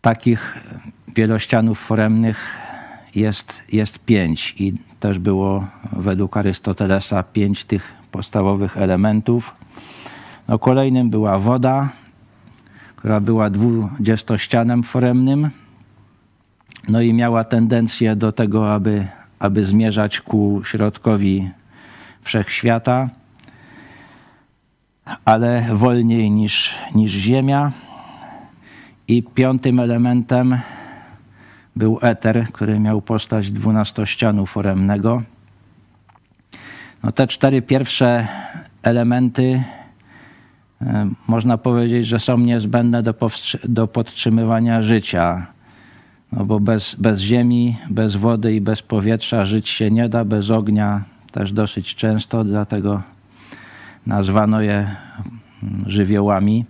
takich 0.01 0.57
wielościanów 1.15 1.79
foremnych 1.79 2.70
jest, 3.15 3.63
jest 3.71 3.99
pięć 3.99 4.55
i 4.59 4.73
też 4.99 5.19
było 5.19 5.67
według 5.91 6.37
Arystotelesa 6.37 7.23
pięć 7.23 7.65
tych 7.65 7.91
podstawowych 8.11 8.77
elementów. 8.77 9.55
No, 10.47 10.59
kolejnym 10.59 11.09
była 11.09 11.39
woda, 11.39 11.89
która 12.95 13.19
była 13.19 13.49
dwudziestościanem 13.49 14.83
foremnym. 14.83 15.49
No 16.87 17.01
i 17.01 17.13
miała 17.13 17.43
tendencję 17.43 18.15
do 18.15 18.31
tego, 18.31 18.73
aby, 18.73 19.07
aby 19.39 19.65
zmierzać 19.65 20.21
ku 20.21 20.61
środkowi 20.63 21.51
wszechświata, 22.21 23.09
ale 25.25 25.75
wolniej 25.75 26.31
niż, 26.31 26.75
niż 26.95 27.11
Ziemia. 27.11 27.71
I 29.07 29.23
piątym 29.23 29.79
elementem 29.79 30.59
był 31.75 31.99
eter, 32.01 32.47
który 32.51 32.79
miał 32.79 33.01
postać 33.01 33.51
dwunastościanu 33.51 34.45
foremnego. 34.45 35.21
No 37.03 37.11
te 37.11 37.27
cztery 37.27 37.61
pierwsze 37.61 38.27
elementy 38.83 39.63
e, 40.81 41.09
można 41.27 41.57
powiedzieć, 41.57 42.07
że 42.07 42.19
są 42.19 42.37
niezbędne 42.37 43.03
do, 43.03 43.13
do 43.63 43.87
podtrzymywania 43.87 44.81
życia. 44.81 45.47
No 46.31 46.45
bo 46.45 46.59
bez, 46.59 46.95
bez 46.95 47.19
ziemi, 47.19 47.77
bez 47.89 48.15
wody 48.15 48.55
i 48.55 48.61
bez 48.61 48.81
powietrza 48.81 49.45
żyć 49.45 49.69
się 49.69 49.91
nie 49.91 50.09
da, 50.09 50.25
bez 50.25 50.51
ognia 50.51 51.03
też 51.31 51.51
dosyć 51.53 51.95
często, 51.95 52.43
dlatego 52.43 53.01
nazwano 54.05 54.61
je 54.61 54.95
żywiołami. 55.85 56.65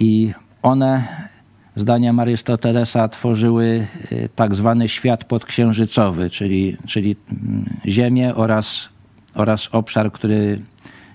I 0.00 0.32
one 0.62 1.06
zdaniem 1.76 2.20
Arystotelesa 2.20 3.08
tworzyły 3.08 3.86
y, 4.12 4.28
tak 4.36 4.54
zwany 4.54 4.88
świat 4.88 5.24
podksiężycowy, 5.24 6.30
czyli, 6.30 6.76
czyli 6.86 7.16
mm, 7.30 7.64
Ziemię 7.86 8.34
oraz, 8.34 8.88
oraz 9.34 9.68
obszar, 9.72 10.12
który 10.12 10.60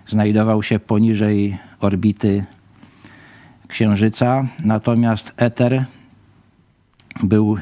znajdował 0.08 0.64
się 0.64 0.80
poniżej 0.80 1.58
orbity 1.80 2.46
Księżyca. 3.68 4.46
Natomiast 4.64 5.34
eter 5.38 5.86
był 7.24 7.58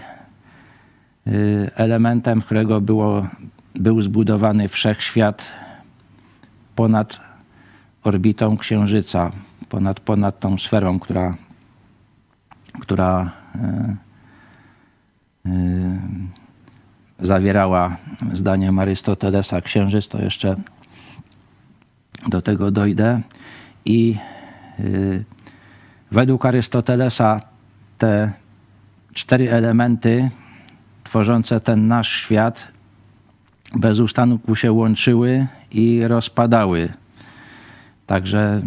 y, 1.27 1.69
elementem, 1.75 2.41
którego 2.41 2.81
było, 2.81 3.27
był 3.75 4.01
zbudowany 4.01 4.67
wszechświat 4.67 5.55
ponad 6.75 7.19
orbitą 8.03 8.57
Księżyca, 8.57 9.31
ponad, 9.69 9.99
ponad 9.99 10.39
tą 10.39 10.57
sferą, 10.57 10.99
która 10.99 11.37
która 12.79 13.31
e, 13.55 13.95
e, 15.45 15.51
zawierała 17.19 17.97
zdaniem 18.33 18.79
Arystotelesa 18.79 19.61
księżyc, 19.61 20.07
to 20.07 20.21
jeszcze 20.21 20.55
do 22.27 22.41
tego 22.41 22.71
dojdę. 22.71 23.21
I 23.85 24.17
e, 24.79 24.83
według 26.11 26.45
Arystotelesa 26.45 27.41
te 27.97 28.31
cztery 29.13 29.51
elementy 29.51 30.29
tworzące 31.03 31.59
ten 31.59 31.87
nasz 31.87 32.09
świat 32.11 32.67
bez 33.75 33.99
ustanku 33.99 34.55
się 34.55 34.71
łączyły 34.71 35.47
i 35.71 36.07
rozpadały. 36.07 36.93
Także 38.07 38.61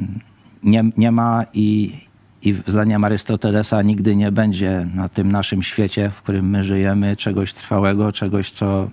nie, 0.62 0.84
nie 0.96 1.12
ma 1.12 1.44
i, 1.54 2.00
i 2.42 2.55
zdaniem 2.66 3.05
Arystotelesa 3.05 3.83
nigdy 3.83 4.16
nie 4.16 4.33
będzie 4.33 4.87
na 4.94 5.09
tym 5.09 5.33
naszym 5.33 5.62
świecie, 5.62 6.11
w 6.11 6.22
którym 6.22 6.51
my 6.51 6.62
żyjemy, 6.62 7.16
czegoś 7.16 7.55
trwałego, 7.55 8.12
czegoś, 8.12 8.51
co, 8.51 8.88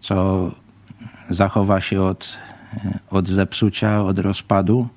co 0.00 0.50
zachowa 1.30 1.80
się 1.80 2.02
od, 2.02 2.38
od 3.10 3.28
zepsucia, 3.28 4.02
od 4.02 4.18
rozpadu. 4.18 4.88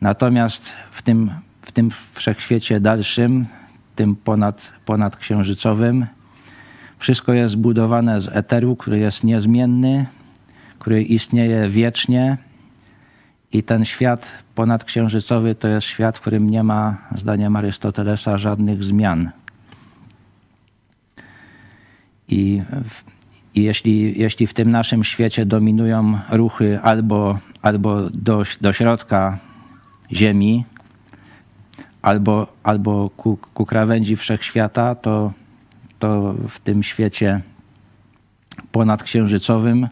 Natomiast 0.00 0.72
w 0.90 1.02
tym, 1.02 1.30
w 1.62 1.72
tym 1.72 1.90
wszechświecie 2.12 2.80
dalszym, 2.80 3.46
tym 3.96 4.16
ponad, 4.16 4.72
ponadksiężycowym, 4.84 6.06
wszystko 6.98 7.32
jest 7.32 7.52
zbudowane 7.52 8.20
z 8.20 8.28
eteru, 8.28 8.76
który 8.76 8.98
jest 8.98 9.24
niezmienny, 9.24 10.06
który 10.78 11.02
istnieje 11.02 11.68
wiecznie 11.68 12.38
i 13.54 13.62
ten 13.62 13.84
świat 13.84 14.32
ponadksiężycowy 14.54 15.54
to 15.54 15.68
jest 15.68 15.86
świat, 15.86 16.18
w 16.18 16.20
którym 16.20 16.50
nie 16.50 16.62
ma, 16.62 16.96
zdaniem 17.16 17.56
Arystotelesa, 17.56 18.38
żadnych 18.38 18.84
zmian. 18.84 19.30
I, 22.28 22.62
i 23.54 23.62
jeśli, 23.62 24.20
jeśli 24.20 24.46
w 24.46 24.54
tym 24.54 24.70
naszym 24.70 25.04
świecie 25.04 25.46
dominują 25.46 26.18
ruchy 26.30 26.80
albo, 26.82 27.38
albo 27.62 28.10
do, 28.10 28.42
do 28.60 28.72
środka 28.72 29.38
Ziemi, 30.12 30.64
albo, 32.02 32.46
albo 32.62 33.10
ku, 33.10 33.38
ku 33.54 33.66
krawędzi 33.66 34.16
wszechświata, 34.16 34.94
to, 34.94 35.32
to 35.98 36.34
w 36.48 36.58
tym 36.58 36.82
świecie 36.82 37.40
ponadksiężycowym 38.72 39.88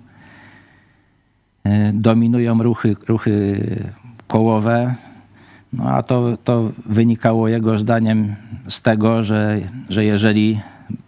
dominują 1.92 2.62
ruchy, 2.62 2.96
ruchy 3.08 3.60
kołowe, 4.28 4.94
no 5.72 5.84
a 5.84 6.02
to, 6.02 6.36
to 6.44 6.70
wynikało 6.86 7.48
jego 7.48 7.78
zdaniem 7.78 8.34
z 8.68 8.82
tego, 8.82 9.22
że, 9.22 9.60
że 9.88 10.04
jeżeli 10.04 10.60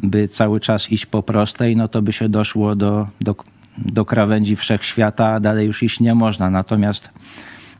by 0.03 0.29
cały 0.29 0.61
czas 0.61 0.93
iść 0.93 1.07
po 1.07 1.23
prostej, 1.23 1.77
no 1.77 1.89
to 1.89 2.03
by 2.03 2.13
się 2.13 2.29
doszło 2.29 2.77
do, 2.77 3.09
do, 3.21 3.35
do 3.79 4.05
krawędzi 4.05 4.57
wszechświata 4.57 5.41
dalej 5.41 5.67
już 5.67 5.83
iść 5.83 6.01
nie 6.01 6.15
można. 6.15 6.51
Natomiast 6.51 7.09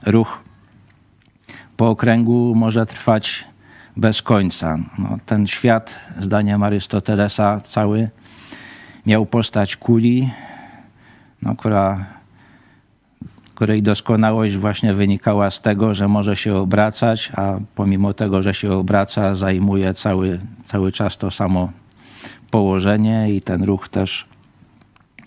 ruch 0.07 0.41
po 1.77 1.89
okręgu 1.89 2.55
może 2.55 2.87
trwać 2.87 3.45
bez 3.97 4.23
końca. 4.23 4.79
No, 4.99 5.19
ten 5.27 5.47
świat, 5.47 6.01
zdaniem 6.21 6.63
Arystotelesa, 6.63 7.61
cały 7.61 8.09
miał 9.07 9.27
postać 9.27 9.77
kuli, 9.77 10.31
no, 11.43 11.57
która, 11.57 12.07
której 13.55 13.83
doskonałość 13.83 14.57
właśnie 14.57 14.95
wynikała 14.95 15.51
z 15.51 15.61
tego, 15.61 15.95
że 15.95 16.09
może 16.09 16.37
się 16.37 16.57
obracać, 16.57 17.33
a 17.37 17.59
pomimo 17.75 18.15
tego, 18.15 18.43
że 18.43 18.55
się 18.55 18.73
obraca, 18.73 19.35
zajmuje 19.35 19.95
cały, 19.95 20.41
cały 20.65 20.93
czas 20.93 21.19
to 21.19 21.31
samo 21.31 21.73
położenie 22.51 23.31
i 23.35 23.41
ten 23.43 23.65
ruch 23.65 23.89
też 23.89 24.27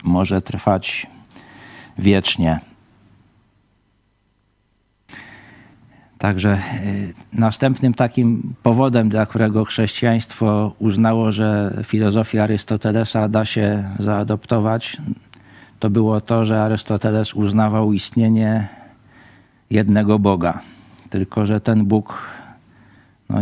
może 0.03 0.41
trwać 0.41 1.07
wiecznie. 1.97 2.59
Także 6.17 6.61
y, 6.85 7.13
następnym 7.33 7.93
takim 7.93 8.53
powodem, 8.63 9.09
dla 9.09 9.25
którego 9.25 9.65
chrześcijaństwo 9.65 10.75
uznało, 10.79 11.31
że 11.31 11.79
filozofię 11.83 12.43
Arystotelesa 12.43 13.29
da 13.29 13.45
się 13.45 13.89
zaadoptować, 13.99 14.97
to 15.79 15.89
było 15.89 16.21
to, 16.21 16.45
że 16.45 16.61
Arystoteles 16.61 17.33
uznawał 17.33 17.93
istnienie 17.93 18.67
jednego 19.69 20.19
Boga. 20.19 20.59
Tylko, 21.09 21.45
że 21.45 21.61
ten 21.61 21.85
Bóg 21.85 22.27
no, 23.29 23.39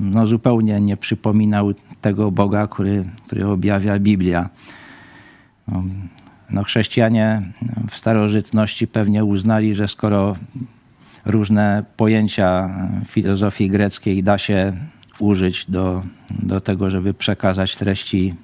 no 0.00 0.26
zupełnie 0.26 0.80
nie 0.80 0.96
przypominał 0.96 1.74
tego 2.00 2.30
Boga, 2.30 2.66
który, 2.66 3.04
który 3.26 3.46
objawia 3.46 3.98
Biblia. 3.98 4.48
No, 5.68 5.82
no, 6.50 6.64
chrześcijanie 6.64 7.42
w 7.90 7.96
starożytności 7.96 8.86
pewnie 8.86 9.24
uznali, 9.24 9.74
że 9.74 9.88
skoro 9.88 10.36
różne 11.24 11.84
pojęcia 11.96 12.70
filozofii 13.06 13.70
greckiej 13.70 14.22
da 14.22 14.38
się 14.38 14.72
użyć 15.18 15.70
do, 15.70 16.02
do 16.30 16.60
tego, 16.60 16.90
żeby 16.90 17.14
przekazać 17.14 17.76
treści, 17.76 18.34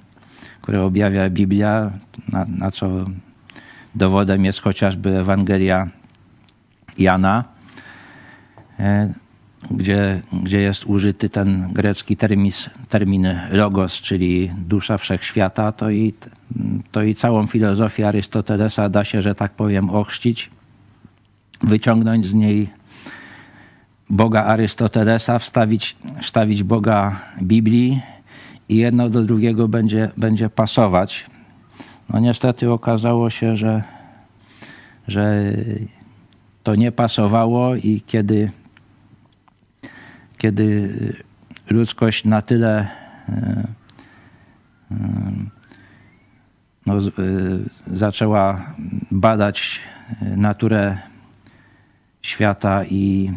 które 0.65 0.81
objawia 0.81 1.29
Biblia, 1.29 1.91
na, 2.29 2.45
na 2.57 2.71
co 2.71 3.05
dowodem 3.95 4.45
jest 4.45 4.61
chociażby 4.61 5.17
Ewangelia 5.17 5.87
Jana, 6.97 7.45
e, 8.79 9.13
gdzie, 9.71 10.21
gdzie 10.43 10.61
jest 10.61 10.85
użyty 10.85 11.29
ten 11.29 11.69
grecki 11.73 12.17
termis, 12.17 12.69
termin 12.89 13.27
logos, 13.51 13.93
czyli 13.93 14.51
dusza 14.57 14.97
wszechświata, 14.97 15.71
to 15.71 15.89
i, 15.89 16.13
to 16.91 17.03
i 17.03 17.15
całą 17.15 17.47
filozofię 17.47 18.07
Arystotelesa 18.07 18.89
da 18.89 19.03
się, 19.03 19.21
że 19.21 19.35
tak 19.35 19.51
powiem, 19.51 19.89
ochrzcić 19.89 20.49
wyciągnąć 21.61 22.25
z 22.25 22.33
niej 22.33 22.69
Boga 24.09 24.43
Arystotelesa, 24.43 25.39
wstawić, 25.39 25.95
wstawić 26.21 26.63
Boga 26.63 27.19
Biblii 27.41 28.14
i 28.69 28.75
jedno 28.75 29.09
do 29.09 29.23
drugiego 29.23 29.67
będzie, 29.67 30.11
będzie 30.17 30.49
pasować. 30.49 31.25
No 32.09 32.19
niestety 32.19 32.71
okazało 32.71 33.29
się, 33.29 33.55
że, 33.55 33.83
że 35.07 35.53
to 36.63 36.75
nie 36.75 36.91
pasowało 36.91 37.75
i 37.75 38.01
kiedy, 38.07 38.51
kiedy 40.37 40.93
ludzkość 41.69 42.25
na 42.25 42.41
tyle 42.41 42.87
e, 43.29 43.67
e, 44.91 44.95
no, 46.85 46.97
e, 46.97 47.01
zaczęła 47.87 48.73
badać 49.11 49.79
naturę 50.21 50.97
świata 52.21 52.85
i, 52.85 53.31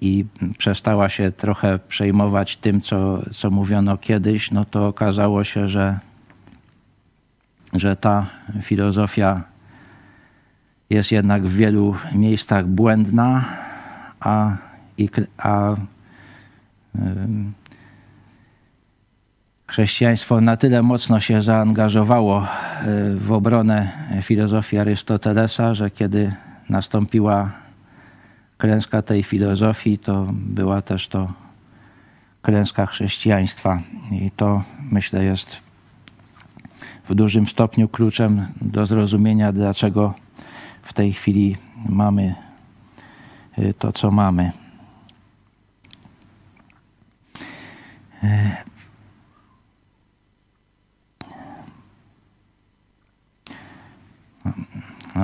i 0.00 0.24
przestała 0.58 1.08
się 1.08 1.32
trochę 1.32 1.78
przejmować 1.78 2.56
tym, 2.56 2.80
co, 2.80 3.22
co 3.32 3.50
mówiono 3.50 3.98
kiedyś, 3.98 4.50
no 4.50 4.64
to 4.64 4.86
okazało 4.86 5.44
się, 5.44 5.68
że, 5.68 5.98
że 7.72 7.96
ta 7.96 8.26
filozofia 8.62 9.42
jest 10.90 11.12
jednak 11.12 11.46
w 11.46 11.56
wielu 11.56 11.94
miejscach 12.14 12.66
błędna, 12.66 13.44
a, 14.20 14.56
i, 14.98 15.08
a 15.38 15.74
chrześcijaństwo 19.66 20.40
na 20.40 20.56
tyle 20.56 20.82
mocno 20.82 21.20
się 21.20 21.42
zaangażowało 21.42 22.42
e, 22.42 22.46
w 23.14 23.32
obronę 23.32 23.92
filozofii 24.22 24.78
Arystotelesa, 24.78 25.74
że 25.74 25.90
kiedy 25.90 26.32
nastąpiła 26.68 27.67
klęska 28.58 29.02
tej 29.02 29.22
filozofii 29.22 29.98
to 29.98 30.26
była 30.32 30.82
też 30.82 31.08
to 31.08 31.32
klęska 32.42 32.86
chrześcijaństwa. 32.86 33.80
I 34.10 34.30
to 34.30 34.62
myślę 34.90 35.24
jest 35.24 35.60
w 37.08 37.14
dużym 37.14 37.46
stopniu 37.46 37.88
kluczem 37.88 38.46
do 38.60 38.86
zrozumienia, 38.86 39.52
dlaczego 39.52 40.14
w 40.82 40.92
tej 40.92 41.12
chwili 41.12 41.56
mamy 41.88 42.34
y, 43.58 43.74
to, 43.78 43.92
co 43.92 44.10
mamy. 44.10 44.52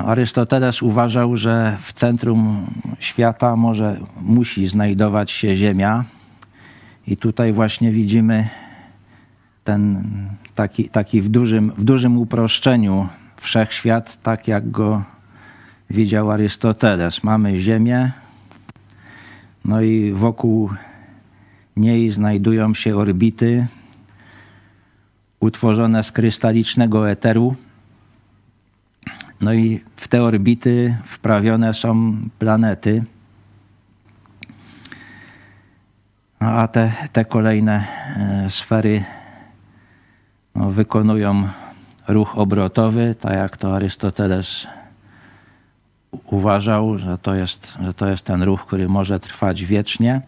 Arystoteles 0.05 0.81
uważał, 0.81 1.37
że 1.37 1.77
w 1.81 1.93
centrum 1.93 2.65
świata 2.99 3.55
może 3.55 3.99
musi 4.21 4.67
znajdować 4.67 5.31
się 5.31 5.55
Ziemia. 5.55 6.03
I 7.07 7.17
tutaj 7.17 7.53
właśnie 7.53 7.91
widzimy 7.91 8.47
ten 9.63 10.03
taki, 10.55 10.89
taki 10.89 11.21
w, 11.21 11.29
dużym, 11.29 11.71
w 11.71 11.83
dużym 11.83 12.17
uproszczeniu 12.17 13.07
wszechświat, 13.37 14.21
tak 14.23 14.47
jak 14.47 14.71
go 14.71 15.03
widział 15.89 16.31
Arystoteles. 16.31 17.23
Mamy 17.23 17.59
Ziemię, 17.59 18.11
no 19.65 19.81
i 19.81 20.11
wokół 20.11 20.69
niej 21.75 22.09
znajdują 22.09 22.73
się 22.73 22.95
orbity 22.95 23.67
utworzone 25.39 26.03
z 26.03 26.11
krystalicznego 26.11 27.09
eteru 27.09 27.55
no 29.41 29.53
i 29.53 29.83
w 29.95 30.07
te 30.07 30.23
orbity 30.23 30.97
wprawione 31.03 31.73
są 31.73 32.17
planety. 32.39 33.03
No 36.41 36.47
a 36.47 36.67
te, 36.67 36.91
te 37.11 37.25
kolejne 37.25 37.87
e, 38.17 38.49
sfery 38.49 39.03
no, 40.55 40.71
wykonują 40.71 41.47
ruch 42.07 42.37
obrotowy, 42.37 43.15
tak 43.19 43.33
jak 43.33 43.57
to 43.57 43.75
Arystoteles 43.75 44.67
uważał, 46.23 46.99
że 46.99 47.17
to 47.17 47.35
jest, 47.35 47.77
że 47.81 47.93
to 47.93 48.07
jest 48.07 48.23
ten 48.23 48.43
ruch, 48.43 48.65
który 48.65 48.89
może 48.89 49.19
trwać 49.19 49.65
wiecznie. 49.65 50.21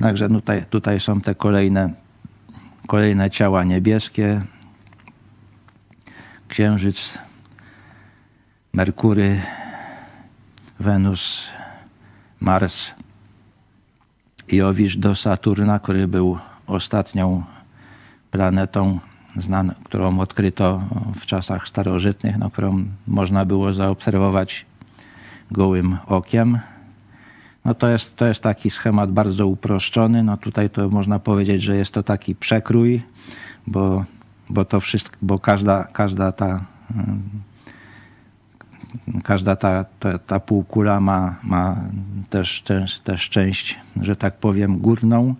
Także 0.00 0.28
tutaj, 0.28 0.64
tutaj 0.70 1.00
są 1.00 1.20
te 1.20 1.34
kolejne, 1.34 1.92
kolejne 2.86 3.30
ciała 3.30 3.64
niebieskie. 3.64 4.40
Księżyc 6.48 7.18
Merkury, 8.76 9.40
Wenus, 10.80 11.48
Mars 12.40 12.90
i 14.48 14.62
Owisz 14.62 14.96
do 14.96 15.14
Saturna, 15.14 15.78
który 15.78 16.08
był 16.08 16.38
ostatnią 16.66 17.44
planetą, 18.30 18.98
znaną, 19.36 19.72
którą 19.84 20.20
odkryto 20.20 20.82
w 21.20 21.26
czasach 21.26 21.68
starożytnych, 21.68 22.38
no, 22.38 22.50
którą 22.50 22.84
można 23.06 23.44
było 23.44 23.72
zaobserwować 23.72 24.66
gołym 25.50 25.96
okiem. 26.06 26.58
No 27.64 27.74
to, 27.74 27.88
jest, 27.88 28.16
to 28.16 28.26
jest 28.26 28.42
taki 28.42 28.70
schemat 28.70 29.12
bardzo 29.12 29.46
uproszczony. 29.46 30.22
No 30.22 30.36
tutaj 30.36 30.70
to 30.70 30.88
można 30.88 31.18
powiedzieć, 31.18 31.62
że 31.62 31.76
jest 31.76 31.94
to 31.94 32.02
taki 32.02 32.34
przekrój, 32.34 33.02
bo, 33.66 34.04
bo 34.48 34.64
to 34.64 34.80
wszystko, 34.80 35.16
bo 35.22 35.38
każda, 35.38 35.84
każda 35.84 36.32
ta 36.32 36.64
każda 39.24 39.56
ta, 39.56 39.84
ta, 40.00 40.18
ta 40.18 40.40
półkula 40.40 41.00
ma, 41.00 41.36
ma 41.42 41.76
też, 42.30 42.62
też, 42.62 43.00
też 43.00 43.30
część, 43.30 43.78
że 44.00 44.16
tak 44.16 44.36
powiem, 44.36 44.78
górną. 44.78 45.34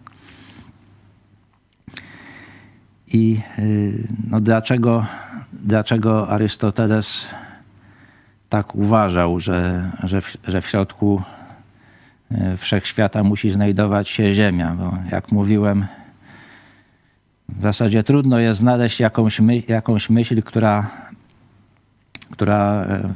I 3.13 3.41
y, 3.59 4.09
no 4.31 4.41
dlaczego, 4.41 5.07
dlaczego 5.53 6.29
Arystoteles 6.29 7.27
tak 8.49 8.75
uważał, 8.75 9.41
że, 9.41 9.91
że, 10.03 10.21
w, 10.21 10.37
że 10.49 10.61
w 10.61 10.67
środku 10.67 11.23
y, 12.33 12.57
wszechświata 12.57 13.23
musi 13.23 13.51
znajdować 13.51 14.09
się 14.09 14.35
Ziemia? 14.35 14.75
Bo 14.75 14.99
jak 15.13 15.33
mówiłem, 15.33 15.87
w 17.49 17.63
zasadzie 17.63 18.03
trudno 18.03 18.39
jest 18.39 18.61
znaleźć 18.61 19.01
jakąś, 19.01 19.41
my, 19.41 19.63
jakąś 19.69 20.11
myśl, 20.11 20.43
która 20.43 20.91
która 22.37 22.85
e, 22.85 23.15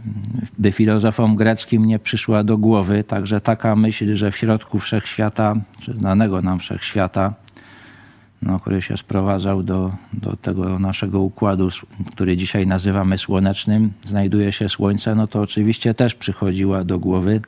by 0.59 0.73
filozofom 0.73 1.37
greckim 1.37 1.85
nie 1.85 1.99
przyszła 1.99 2.45
do 2.45 2.59
głowy. 2.59 3.05
Także 3.05 3.41
taka 3.41 3.77
myśl, 3.77 4.15
że 4.15 4.31
w 4.31 4.37
środku 4.37 4.79
wszechświata, 4.79 5.57
czy 5.81 5.95
znanego 5.95 6.43
nam 6.43 6.59
wszechświata, 6.59 7.35
no, 8.43 8.61
który 8.61 8.83
się 8.83 8.97
sprowadzał 8.97 9.63
do, 9.63 9.93
do 10.13 10.37
tego 10.37 10.79
naszego 10.79 11.21
układu, 11.21 11.69
który 12.13 12.37
dzisiaj 12.37 12.67
nazywamy 12.67 13.19
słonecznym, 13.19 13.93
znajduje 14.05 14.53
się 14.53 14.69
Słońce, 14.69 15.15
no 15.15 15.27
to 15.27 15.41
oczywiście 15.41 15.95
też 15.95 16.15
przychodziła 16.15 16.85
do 16.85 16.99
głowy. 16.99 17.41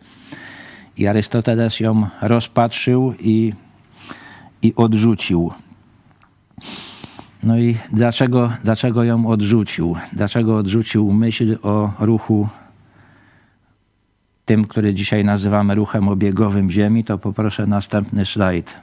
I 0.97 1.07
Arystoteles 1.07 1.81
ją 1.81 2.07
rozpatrzył 2.23 3.15
i, 3.21 3.53
i 4.63 4.75
odrzucił. 4.77 5.53
No 7.43 7.59
i 7.59 7.77
dlaczego, 7.93 8.53
dlaczego 8.65 9.05
ją 9.05 9.27
odrzucił? 9.27 9.97
Dlaczego 10.13 10.57
odrzucił 10.57 11.13
myśl 11.13 11.59
o 11.63 11.93
ruchu 11.99 12.49
tym, 14.45 14.65
który 14.65 14.95
dzisiaj 14.95 15.25
nazywamy 15.25 15.75
ruchem 15.75 16.09
obiegowym 16.09 16.71
Ziemi? 16.71 17.05
To 17.05 17.19
poproszę 17.19 17.67
następny 17.67 18.27
slajd. 18.27 18.77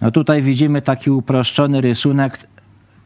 No 0.00 0.10
tutaj 0.10 0.42
widzimy 0.42 0.82
taki 0.82 1.10
uproszczony 1.10 1.80
rysunek, 1.80 2.38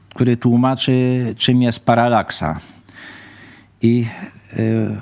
który 0.09 0.37
tłumaczy, 0.37 1.35
czym 1.39 1.63
jest 1.63 1.85
paralaksa. 1.85 2.59
I, 3.83 4.07
yy, 4.57 5.01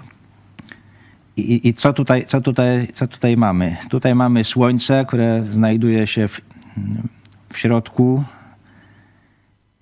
i, 1.36 1.68
i 1.68 1.74
co, 1.74 1.92
tutaj, 1.92 2.26
co, 2.26 2.40
tutaj, 2.40 2.88
co 2.92 3.06
tutaj 3.08 3.36
mamy? 3.36 3.76
Tutaj 3.90 4.14
mamy 4.14 4.44
Słońce, 4.44 5.04
które 5.08 5.44
znajduje 5.50 6.06
się 6.06 6.28
w, 6.28 6.40
w 7.52 7.58
środku 7.58 8.24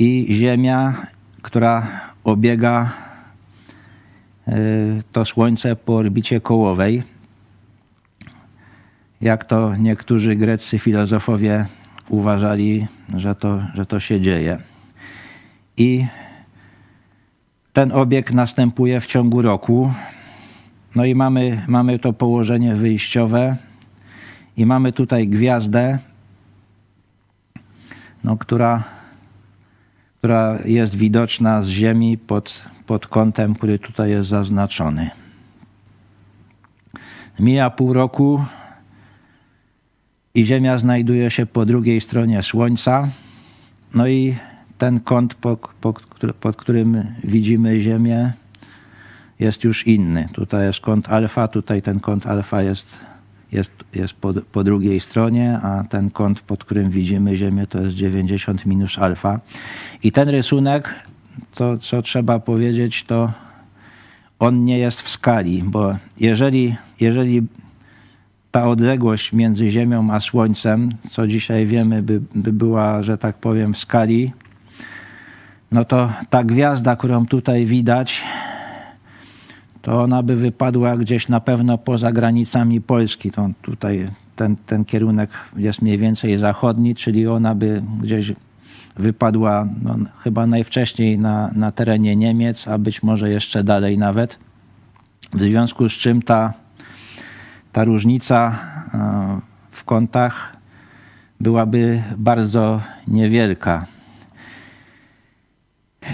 i 0.03 0.27
Ziemia, 0.35 1.07
która 1.43 1.87
obiega 2.25 2.93
e, 4.49 4.53
to 5.13 5.25
Słońce 5.25 5.77
po 5.77 5.97
orbicie 5.97 6.41
kołowej. 6.41 7.03
Jak 9.21 9.45
to 9.45 9.77
niektórzy 9.77 10.37
greccy 10.37 10.79
filozofowie 10.79 11.67
uważali, 12.09 12.87
że 13.17 13.35
to, 13.35 13.63
że 13.75 13.87
to 13.87 14.01
się 14.01 14.21
dzieje. 14.21 14.59
I 15.77 16.07
ten 17.73 17.93
obieg 17.93 18.33
następuje 18.33 19.01
w 19.01 19.07
ciągu 19.07 19.43
roku. 19.43 19.93
No 20.95 21.05
i 21.05 21.15
mamy, 21.15 21.65
mamy 21.69 21.99
to 21.99 22.13
położenie 22.13 22.75
wyjściowe 22.75 23.57
i 24.57 24.67
mamy 24.67 24.93
tutaj 24.93 25.29
gwiazdę, 25.29 25.99
no, 28.25 28.37
która 28.37 29.02
która 30.23 30.59
jest 30.65 30.95
widoczna 30.95 31.63
z 31.63 31.69
Ziemi 31.69 32.19
pod, 32.19 32.65
pod 32.87 33.07
kątem, 33.07 33.55
który 33.55 33.79
tutaj 33.79 34.11
jest 34.11 34.29
zaznaczony. 34.29 35.11
Mija 37.39 37.71
pół 37.71 37.93
roku 37.93 38.45
i 40.35 40.45
Ziemia 40.45 40.79
znajduje 40.79 41.31
się 41.31 41.47
po 41.47 41.67
drugiej 41.67 42.01
stronie 42.01 42.43
Słońca. 42.43 43.09
No 43.95 44.07
i 44.07 44.37
ten 44.79 45.01
kąt, 45.01 45.35
pod, 45.35 45.69
pod, 45.81 46.07
pod 46.41 46.57
którym 46.57 47.05
widzimy 47.25 47.81
Ziemię, 47.81 48.33
jest 49.41 49.65
już 49.65 49.87
inny. 49.87 50.29
Tutaj 50.33 50.67
jest 50.67 50.81
kąt 50.81 51.09
alfa, 51.09 51.49
tutaj 51.49 51.83
ten 51.83 52.01
kąt 52.01 52.27
alfa 52.27 52.63
jest 52.63 53.01
jest, 53.53 53.73
jest 53.95 54.15
po, 54.15 54.33
po 54.53 54.65
drugiej 54.65 55.01
stronie, 55.01 55.59
a 55.63 55.85
ten 55.85 56.11
kąt, 56.11 56.41
pod 56.41 56.65
którym 56.65 56.91
widzimy 56.91 57.37
Ziemię, 57.37 57.67
to 57.67 57.81
jest 57.81 57.97
90 57.97 58.67
minus 58.67 58.99
alfa. 58.99 59.41
I 60.03 60.13
ten 60.13 60.29
rysunek, 60.29 60.95
to 61.55 61.79
co 61.79 62.03
trzeba 62.03 62.39
powiedzieć, 62.39 63.05
to 63.05 63.33
on 64.39 64.65
nie 64.65 64.79
jest 64.79 65.03
w 65.03 65.09
skali, 65.09 65.63
bo 65.63 65.97
jeżeli, 66.21 66.77
jeżeli 67.01 67.43
ta 68.51 68.67
odległość 68.67 69.33
między 69.33 69.71
Ziemią 69.71 70.11
a 70.11 70.21
Słońcem, 70.21 70.89
co 71.11 71.27
dzisiaj 71.27 71.67
wiemy, 71.67 72.03
by, 72.03 72.21
by 72.35 72.53
była, 72.53 73.03
że 73.03 73.19
tak 73.19 73.37
powiem, 73.37 73.75
w 73.75 73.79
skali, 73.79 74.33
no 75.73 75.85
to 75.85 76.13
ta 76.31 76.45
gwiazda, 76.45 76.97
którą 76.97 77.27
tutaj 77.27 77.67
widać, 77.67 78.23
to 79.83 80.03
ona 80.03 80.23
by 80.23 80.37
wypadła 80.37 80.97
gdzieś 80.97 81.29
na 81.29 81.41
pewno 81.41 81.79
poza 81.79 82.13
granicami 82.13 82.81
Polski. 82.81 83.31
To 83.31 83.51
tutaj 83.63 84.09
ten, 84.37 84.57
ten 84.67 84.85
kierunek 84.85 85.31
jest 85.57 85.83
mniej 85.83 85.99
więcej 85.99 86.39
zachodni, 86.39 86.95
czyli 86.95 87.27
ona 87.27 87.55
by 87.55 87.83
gdzieś 88.03 88.33
wypadła 88.97 89.69
no, 89.83 89.97
chyba 90.19 90.47
najwcześniej 90.47 91.19
na, 91.19 91.51
na 91.55 91.73
terenie 91.73 92.17
Niemiec, 92.17 92.69
a 92.69 92.79
być 92.79 93.03
może 93.03 93.31
jeszcze 93.31 93.65
dalej 93.65 93.99
nawet. 93.99 94.39
W 95.33 95.41
związku 95.41 95.89
z 95.89 95.93
czym 95.93 96.23
ta, 96.23 96.53
ta 97.73 97.85
różnica 97.85 98.59
e, 98.95 99.41
w 99.71 99.85
kątach 99.85 100.57
byłaby 101.41 102.03
bardzo 102.17 102.81
niewielka. 103.09 103.87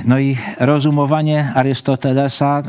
No 0.04 0.18
i 0.18 0.36
rozumowanie 0.60 1.52
Arystotelesa, 1.54 2.62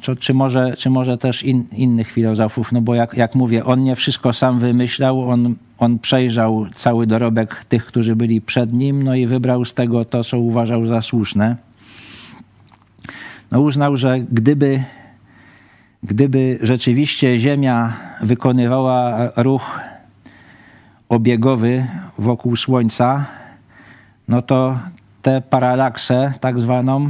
czy, 0.00 0.16
czy, 0.16 0.34
może, 0.34 0.76
czy 0.76 0.90
może 0.90 1.18
też 1.18 1.42
in, 1.42 1.64
innych 1.72 2.10
filozofów, 2.10 2.72
no 2.72 2.80
bo 2.80 2.94
jak, 2.94 3.16
jak 3.16 3.34
mówię, 3.34 3.64
on 3.64 3.84
nie 3.84 3.96
wszystko 3.96 4.32
sam 4.32 4.58
wymyślał, 4.58 5.30
on, 5.30 5.54
on 5.78 5.98
przejrzał 5.98 6.66
cały 6.74 7.06
dorobek 7.06 7.64
tych, 7.64 7.86
którzy 7.86 8.16
byli 8.16 8.40
przed 8.40 8.72
nim, 8.72 9.02
no 9.02 9.14
i 9.14 9.26
wybrał 9.26 9.64
z 9.64 9.74
tego 9.74 10.04
to, 10.04 10.24
co 10.24 10.38
uważał 10.38 10.86
za 10.86 11.02
słuszne. 11.02 11.56
No 13.50 13.60
uznał, 13.60 13.96
że 13.96 14.20
gdyby, 14.32 14.82
gdyby 16.02 16.58
rzeczywiście 16.62 17.38
Ziemia 17.38 17.92
wykonywała 18.22 19.30
ruch 19.36 19.80
obiegowy 21.08 21.86
wokół 22.18 22.56
Słońca, 22.56 23.24
no 24.28 24.42
to 24.42 24.78
tę 25.22 25.42
paralaksę, 25.50 26.32
tak 26.40 26.60
zwaną, 26.60 27.08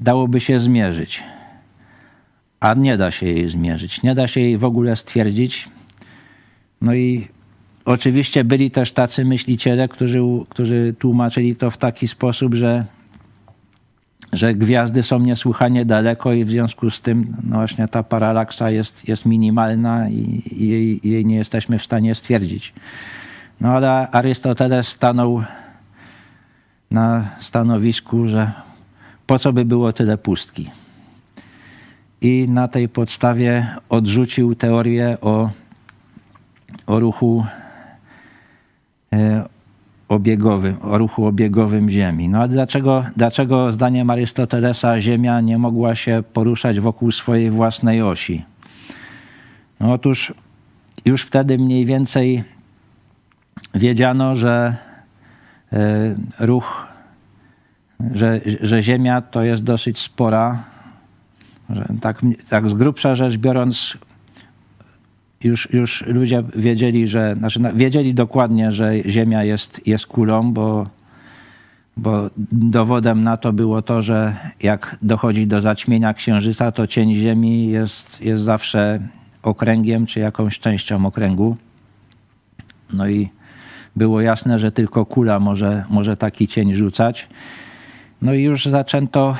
dałoby 0.00 0.40
się 0.40 0.60
zmierzyć. 0.60 1.22
A 2.60 2.74
nie 2.74 2.96
da 2.96 3.10
się 3.10 3.26
jej 3.26 3.48
zmierzyć, 3.48 4.02
nie 4.02 4.14
da 4.14 4.28
się 4.28 4.40
jej 4.40 4.58
w 4.58 4.64
ogóle 4.64 4.96
stwierdzić. 4.96 5.68
No 6.80 6.94
i 6.94 7.28
oczywiście 7.84 8.44
byli 8.44 8.70
też 8.70 8.92
tacy 8.92 9.24
myśliciele, 9.24 9.88
którzy, 9.88 10.20
którzy 10.48 10.94
tłumaczyli 10.98 11.56
to 11.56 11.70
w 11.70 11.76
taki 11.76 12.08
sposób, 12.08 12.54
że, 12.54 12.84
że 14.32 14.54
gwiazdy 14.54 15.02
są 15.02 15.18
niesłychanie 15.18 15.84
daleko 15.84 16.32
i 16.32 16.44
w 16.44 16.50
związku 16.50 16.90
z 16.90 17.00
tym 17.00 17.36
no 17.44 17.56
właśnie 17.56 17.88
ta 17.88 18.02
paralaksa 18.02 18.70
jest, 18.70 19.08
jest 19.08 19.26
minimalna 19.26 20.08
i, 20.10 20.42
jej, 20.50 21.00
jej 21.04 21.26
nie 21.26 21.36
jesteśmy 21.36 21.78
w 21.78 21.84
stanie 21.84 22.14
stwierdzić. 22.14 22.72
No 23.60 23.72
ale 23.72 24.10
Arystoteles 24.10 24.88
stanął 24.88 25.44
na 26.90 27.28
stanowisku, 27.40 28.28
że 28.28 28.52
po 29.26 29.38
co 29.38 29.52
by 29.52 29.64
było 29.64 29.92
tyle 29.92 30.18
pustki. 30.18 30.70
I 32.22 32.46
na 32.48 32.68
tej 32.68 32.88
podstawie 32.88 33.66
odrzucił 33.88 34.54
teorię 34.54 35.18
o, 35.20 35.50
o 36.86 37.00
ruchu 37.00 37.46
e, 39.12 39.48
obiegowym, 40.08 40.76
o 40.82 40.98
ruchu 40.98 41.26
obiegowym 41.26 41.90
Ziemi. 41.90 42.28
No 42.28 42.42
a 42.42 42.48
dlaczego, 42.48 43.04
dlaczego 43.16 43.72
zdaniem 43.72 44.10
Arystotelesa 44.10 45.00
Ziemia 45.00 45.40
nie 45.40 45.58
mogła 45.58 45.94
się 45.94 46.22
poruszać 46.32 46.80
wokół 46.80 47.12
swojej 47.12 47.50
własnej 47.50 48.02
osi? 48.02 48.44
No 49.80 49.92
otóż 49.92 50.34
już 51.04 51.22
wtedy 51.22 51.58
mniej 51.58 51.86
więcej 51.86 52.44
wiedziano, 53.74 54.36
że 54.36 54.76
E, 55.72 56.14
ruch, 56.38 56.86
że, 58.14 58.40
że 58.62 58.82
Ziemia 58.82 59.20
to 59.20 59.42
jest 59.42 59.62
dosyć 59.62 59.98
spora. 59.98 60.64
Że 61.70 61.88
tak, 62.00 62.20
tak 62.48 62.70
z 62.70 62.74
grubsza 62.74 63.14
rzecz 63.14 63.36
biorąc, 63.36 63.98
już, 65.44 65.72
już 65.72 66.06
ludzie 66.06 66.42
wiedzieli, 66.56 67.06
że, 67.06 67.34
znaczy 67.38 67.60
wiedzieli 67.74 68.14
dokładnie, 68.14 68.72
że 68.72 68.92
Ziemia 69.06 69.44
jest, 69.44 69.86
jest 69.86 70.06
kulą, 70.06 70.52
bo, 70.52 70.86
bo 71.96 72.30
dowodem 72.52 73.22
na 73.22 73.36
to 73.36 73.52
było 73.52 73.82
to, 73.82 74.02
że 74.02 74.36
jak 74.62 74.96
dochodzi 75.02 75.46
do 75.46 75.60
zaćmienia 75.60 76.14
księżyca, 76.14 76.72
to 76.72 76.86
cień 76.86 77.14
Ziemi 77.14 77.66
jest, 77.66 78.20
jest 78.20 78.42
zawsze 78.42 79.00
okręgiem 79.42 80.06
czy 80.06 80.20
jakąś 80.20 80.58
częścią 80.58 81.06
okręgu. 81.06 81.56
No 82.92 83.08
i 83.08 83.28
było 83.96 84.20
jasne, 84.20 84.58
że 84.58 84.72
tylko 84.72 85.06
kula 85.06 85.40
może, 85.40 85.84
może 85.90 86.16
taki 86.16 86.48
cień 86.48 86.74
rzucać. 86.74 87.28
No 88.22 88.34
i 88.34 88.42
już 88.42 88.66
zaczęto 88.66 89.36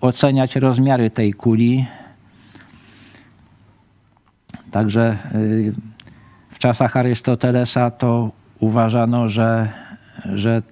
oceniać 0.00 0.56
rozmiary 0.56 1.10
tej 1.10 1.34
kuli. 1.34 1.86
Także 4.70 5.16
y, 5.34 5.72
w 6.50 6.58
czasach 6.58 6.96
Arystotelesa 6.96 7.90
to 7.90 8.30
uważano, 8.58 9.28
że, 9.28 9.68
że, 10.34 10.62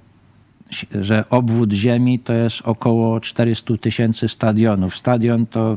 że 1.00 1.24
obwód 1.30 1.72
Ziemi 1.72 2.18
to 2.18 2.32
jest 2.32 2.62
około 2.62 3.20
400 3.20 3.76
tysięcy 3.80 4.28
stadionów. 4.28 4.96
Stadion 4.96 5.46
to 5.46 5.76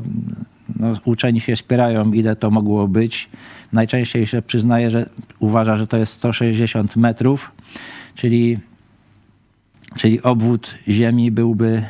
no, 0.76 0.92
uczeni 1.04 1.40
się 1.40 1.56
spierają, 1.56 2.12
ile 2.12 2.36
to 2.36 2.50
mogło 2.50 2.88
być. 2.88 3.30
Najczęściej 3.72 4.26
się 4.26 4.42
przyznaje, 4.42 4.90
że 4.90 5.08
uważa, 5.38 5.76
że 5.76 5.86
to 5.86 5.96
jest 5.96 6.12
160 6.12 6.96
metrów, 6.96 7.50
czyli, 8.14 8.58
czyli 9.96 10.22
obwód 10.22 10.74
Ziemi 10.88 11.30
byłby 11.30 11.84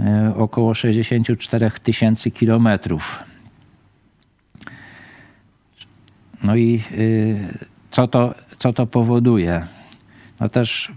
e, 0.00 0.32
około 0.36 0.74
64 0.74 1.70
tysięcy 1.70 2.30
kilometrów. 2.30 3.18
No 6.44 6.56
i 6.56 6.80
y, 6.92 7.48
co 7.90 8.08
to, 8.08 8.34
co 8.58 8.72
to 8.72 8.86
powoduje? 8.86 9.62
No 10.40 10.48
też 10.48 10.92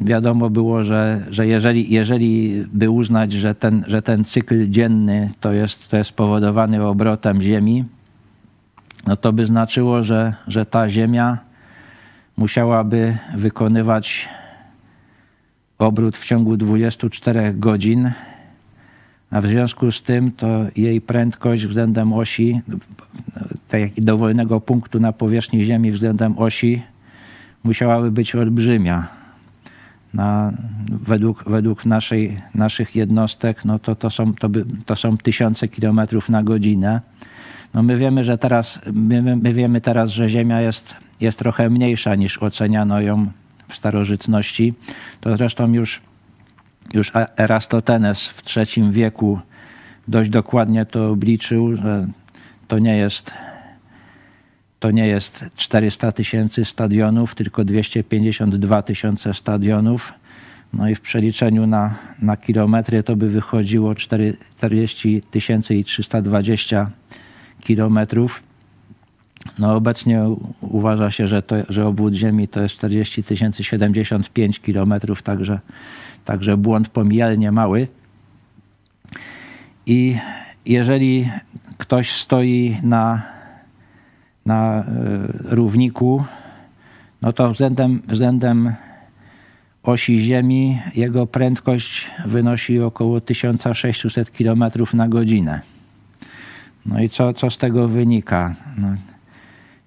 wiadomo 0.00 0.50
było, 0.50 0.84
że, 0.84 1.26
że 1.30 1.46
jeżeli, 1.46 1.90
jeżeli 1.90 2.64
by 2.72 2.90
uznać, 2.90 3.32
że 3.32 3.54
ten, 3.54 3.84
że 3.86 4.02
ten 4.02 4.24
cykl 4.24 4.70
dzienny 4.70 5.30
to 5.40 5.52
jest, 5.52 5.88
to 5.88 5.96
jest 5.96 6.10
spowodowany 6.10 6.84
obrotem 6.84 7.42
Ziemi, 7.42 7.84
no 9.06 9.16
to 9.16 9.32
by 9.32 9.46
znaczyło, 9.46 10.02
że, 10.02 10.34
że 10.48 10.66
ta 10.66 10.90
Ziemia 10.90 11.38
musiałaby 12.36 13.16
wykonywać 13.36 14.28
obrót 15.78 16.16
w 16.16 16.24
ciągu 16.24 16.56
24 16.56 17.54
godzin, 17.54 18.10
a 19.30 19.40
w 19.40 19.46
związku 19.46 19.92
z 19.92 20.02
tym 20.02 20.30
to 20.30 20.66
jej 20.76 21.00
prędkość 21.00 21.66
względem 21.66 22.12
osi, 22.12 22.60
tak 23.68 23.80
jak 23.80 23.98
i 23.98 24.02
dowolnego 24.02 24.60
punktu 24.60 25.00
na 25.00 25.12
powierzchni 25.12 25.64
Ziemi 25.64 25.92
względem 25.92 26.38
osi, 26.38 26.82
musiałaby 27.64 28.10
być 28.10 28.34
olbrzymia. 28.34 29.06
Na, 30.14 30.52
według 30.90 31.44
według 31.46 31.86
naszej, 31.86 32.40
naszych 32.54 32.96
jednostek 32.96 33.64
no 33.64 33.78
to, 33.78 33.94
to, 33.94 34.10
są, 34.10 34.34
to, 34.34 34.48
by, 34.48 34.64
to 34.86 34.96
są 34.96 35.16
tysiące 35.16 35.68
kilometrów 35.68 36.28
na 36.28 36.42
godzinę. 36.42 37.00
No 37.74 37.82
my 37.82 37.96
wiemy, 37.96 38.24
że 38.24 38.38
teraz, 38.38 38.80
my, 38.92 39.36
my 39.36 39.54
wiemy 39.54 39.80
teraz, 39.80 40.10
że 40.10 40.28
Ziemia 40.28 40.60
jest, 40.60 40.96
jest 41.20 41.38
trochę 41.38 41.70
mniejsza 41.70 42.14
niż 42.14 42.38
oceniano 42.38 43.00
ją 43.00 43.26
w 43.68 43.76
starożytności. 43.76 44.74
To 45.20 45.36
zresztą 45.36 45.72
już, 45.72 46.00
już 46.94 47.12
Erastotenes 47.36 48.26
w 48.26 48.42
III 48.56 48.90
wieku 48.90 49.40
dość 50.08 50.30
dokładnie 50.30 50.86
to 50.86 51.10
obliczył, 51.10 51.76
że 51.76 52.06
to 52.68 52.78
nie 52.78 52.96
jest 52.96 53.34
to 54.80 54.90
nie 54.90 55.06
jest 55.06 55.44
400 55.56 56.12
tysięcy 56.12 56.64
stadionów, 56.64 57.34
tylko 57.34 57.64
252 57.64 58.82
tysiące 58.82 59.34
stadionów. 59.34 60.12
No 60.72 60.88
i 60.88 60.94
w 60.94 61.00
przeliczeniu 61.00 61.66
na, 61.66 61.94
na 62.22 62.36
kilometry 62.36 63.02
to 63.02 63.16
by 63.16 63.28
wychodziło 63.28 63.94
40 63.94 65.22
tysięcy 65.30 65.74
i 65.74 65.84
320 65.84 66.90
kilometrów. 67.60 68.42
No 69.58 69.74
obecnie 69.74 70.22
uważa 70.60 71.10
się, 71.10 71.28
że, 71.28 71.42
to, 71.42 71.56
że 71.68 71.86
obwód 71.86 72.14
Ziemi 72.14 72.48
to 72.48 72.60
jest 72.60 72.74
40 72.74 73.24
tysięcy 73.24 73.64
75 73.64 74.60
kilometrów, 74.60 75.22
także, 75.22 75.60
także 76.24 76.56
błąd 76.56 76.88
pomijalnie 76.88 77.52
mały. 77.52 77.88
I 79.86 80.16
jeżeli 80.64 81.30
ktoś 81.78 82.12
stoi 82.12 82.76
na 82.82 83.22
na 84.48 84.78
e, 84.78 84.84
równiku, 85.44 86.24
no 87.22 87.32
to 87.32 87.52
względem, 87.52 88.02
względem 88.08 88.72
osi 89.82 90.20
Ziemi 90.20 90.78
jego 90.94 91.26
prędkość 91.26 92.10
wynosi 92.26 92.80
około 92.80 93.20
1600 93.20 94.30
km 94.30 94.64
na 94.94 95.08
godzinę. 95.08 95.60
No 96.86 97.02
i 97.02 97.08
co, 97.08 97.32
co 97.32 97.50
z 97.50 97.58
tego 97.58 97.88
wynika? 97.88 98.54
No, 98.76 98.88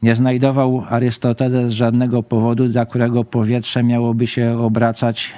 nie 0.02 0.16
znajdował 0.16 0.86
Arystoteles 0.90 1.72
żadnego 1.72 2.24
powodu, 2.24 2.70
dla 2.70 2.86
którego 2.86 3.24
powietrze 3.24 3.84
miałoby 3.84 4.28
się 4.28 4.60
obracać 4.60 5.34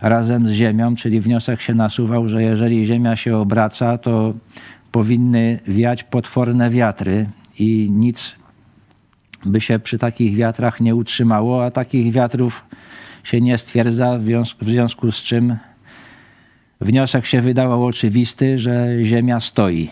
razem 0.00 0.48
z 0.48 0.50
Ziemią, 0.50 0.96
czyli 0.96 1.20
wniosek 1.20 1.60
się 1.60 1.74
nasuwał, 1.74 2.28
że 2.28 2.42
jeżeli 2.42 2.86
Ziemia 2.86 3.16
się 3.16 3.36
obraca, 3.36 3.98
to 3.98 4.32
powinny 4.92 5.60
wiać 5.66 6.04
potworne 6.04 6.70
wiatry 6.70 7.26
i 7.58 7.88
nic 7.90 8.36
by 9.46 9.60
się 9.60 9.78
przy 9.78 9.98
takich 9.98 10.36
wiatrach 10.36 10.80
nie 10.80 10.94
utrzymało, 10.94 11.64
a 11.64 11.70
takich 11.70 12.12
wiatrów 12.12 12.64
się 13.24 13.40
nie 13.40 13.58
stwierdza, 13.58 14.18
w 14.60 14.64
związku 14.64 15.12
z 15.12 15.16
czym 15.16 15.56
wniosek 16.80 17.26
się 17.26 17.40
wydawał 17.40 17.84
oczywisty, 17.84 18.58
że 18.58 19.04
Ziemia 19.04 19.40
stoi. 19.40 19.90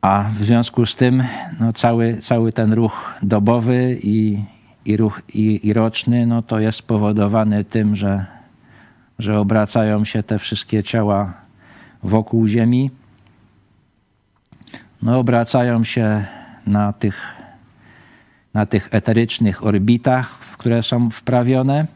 A 0.00 0.30
w 0.38 0.44
związku 0.44 0.86
z 0.86 0.94
tym 0.94 1.24
no, 1.60 1.72
cały, 1.72 2.16
cały 2.16 2.52
ten 2.52 2.72
ruch 2.72 3.14
dobowy 3.22 3.98
i, 4.02 4.44
i 4.84 4.96
ruch 4.96 5.22
i, 5.34 5.66
i 5.68 5.72
roczny 5.72 6.26
no, 6.26 6.42
to 6.42 6.60
jest 6.60 6.78
spowodowany 6.78 7.64
tym, 7.64 7.96
że, 7.96 8.26
że 9.18 9.38
obracają 9.38 10.04
się 10.04 10.22
te 10.22 10.38
wszystkie 10.38 10.82
ciała 10.82 11.32
wokół 12.02 12.46
Ziemi 12.46 12.90
no, 15.02 15.18
obracają 15.18 15.84
się 15.84 16.24
na 16.66 16.92
tych, 16.92 17.34
na 18.54 18.66
tych 18.66 18.88
eterycznych 18.90 19.66
orbitach, 19.66 20.38
w 20.40 20.56
które 20.56 20.82
są 20.82 21.10
wprawione. 21.10 21.86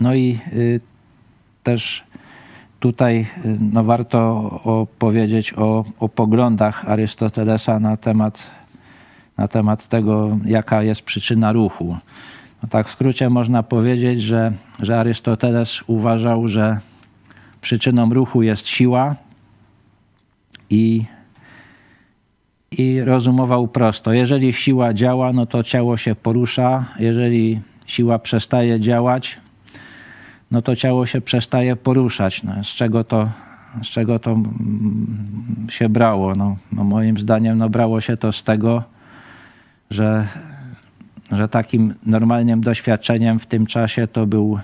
No 0.00 0.14
i 0.14 0.38
y, 0.52 0.80
też 1.62 2.04
tutaj 2.80 3.26
y, 3.44 3.56
no, 3.72 3.84
warto 3.84 4.50
opowiedzieć 4.64 5.54
o, 5.56 5.84
o 5.98 6.08
poglądach 6.08 6.88
Arystotelesa 6.88 7.80
na 7.80 7.96
temat, 7.96 8.50
na 9.36 9.48
temat 9.48 9.88
tego, 9.88 10.38
jaka 10.44 10.82
jest 10.82 11.02
przyczyna 11.02 11.52
ruchu. 11.52 11.96
No, 12.62 12.68
tak 12.68 12.88
w 12.88 12.92
skrócie 12.92 13.30
można 13.30 13.62
powiedzieć, 13.62 14.22
że, 14.22 14.52
że 14.82 15.00
Arystoteles 15.00 15.82
uważał, 15.86 16.48
że 16.48 16.78
przyczyną 17.60 18.10
ruchu 18.10 18.42
jest 18.42 18.66
siła 18.66 19.16
i 20.70 21.04
i 22.70 23.00
rozumował 23.00 23.68
prosto. 23.68 24.12
Jeżeli 24.12 24.52
siła 24.52 24.94
działa, 24.94 25.32
no 25.32 25.46
to 25.46 25.62
ciało 25.62 25.96
się 25.96 26.14
porusza. 26.14 26.84
Jeżeli 26.98 27.60
siła 27.86 28.18
przestaje 28.18 28.80
działać, 28.80 29.38
no 30.50 30.62
to 30.62 30.76
ciało 30.76 31.06
się 31.06 31.20
przestaje 31.20 31.76
poruszać. 31.76 32.42
No, 32.42 32.64
z, 32.64 32.66
czego 32.66 33.04
to, 33.04 33.30
z 33.82 33.86
czego 33.86 34.18
to 34.18 34.36
się 35.68 35.88
brało? 35.88 36.34
No, 36.34 36.56
no 36.72 36.84
moim 36.84 37.18
zdaniem 37.18 37.58
no, 37.58 37.68
brało 37.68 38.00
się 38.00 38.16
to 38.16 38.32
z 38.32 38.42
tego, 38.44 38.82
że, 39.90 40.26
że 41.32 41.48
takim 41.48 41.94
normalnym 42.06 42.60
doświadczeniem 42.60 43.38
w 43.38 43.46
tym 43.46 43.66
czasie 43.66 44.06
to 44.06 44.26
był 44.26 44.58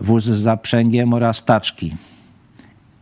wóz 0.00 0.24
z 0.24 0.40
zaprzęgiem 0.40 1.14
oraz 1.14 1.44
taczki. 1.44 1.96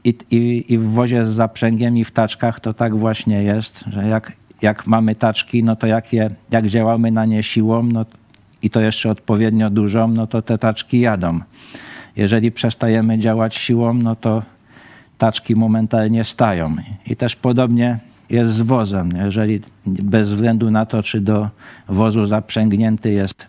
I, 0.05 0.14
i, 0.30 0.72
I 0.72 0.78
w 0.78 0.90
wozie 0.90 1.24
z 1.24 1.28
zaprzęgiem 1.28 1.97
i 1.97 2.05
w 2.05 2.11
taczkach 2.11 2.61
to 2.61 2.74
tak 2.74 2.97
właśnie 2.97 3.42
jest, 3.42 3.84
że 3.86 4.09
jak, 4.09 4.32
jak 4.62 4.86
mamy 4.86 5.14
taczki, 5.14 5.64
no 5.64 5.76
to 5.76 5.86
jak, 5.86 6.12
je, 6.12 6.30
jak 6.51 6.66
działamy 6.66 7.11
na 7.11 7.24
nie 7.24 7.42
siłą, 7.42 7.82
no 7.82 8.05
i 8.62 8.70
to 8.70 8.80
jeszcze 8.80 9.11
odpowiednio 9.11 9.70
dużą, 9.70 10.09
no 10.09 10.26
to 10.26 10.42
te 10.42 10.59
taczki 10.59 11.01
jadą. 11.01 11.40
Jeżeli 12.16 12.52
przestajemy 12.52 13.18
działać 13.18 13.54
siłą, 13.54 13.94
no 13.94 14.16
to 14.16 14.42
taczki 15.18 15.56
momentalnie 15.56 16.24
stają. 16.24 16.76
I 17.06 17.16
też 17.16 17.36
podobnie 17.36 17.98
jest 18.30 18.52
z 18.52 18.60
wozem. 18.60 19.10
Jeżeli 19.16 19.60
bez 19.86 20.32
względu 20.32 20.70
na 20.70 20.86
to, 20.86 21.02
czy 21.02 21.20
do 21.20 21.48
wozu 21.88 22.26
zaprzęgnięty 22.26 23.12
jest 23.12 23.46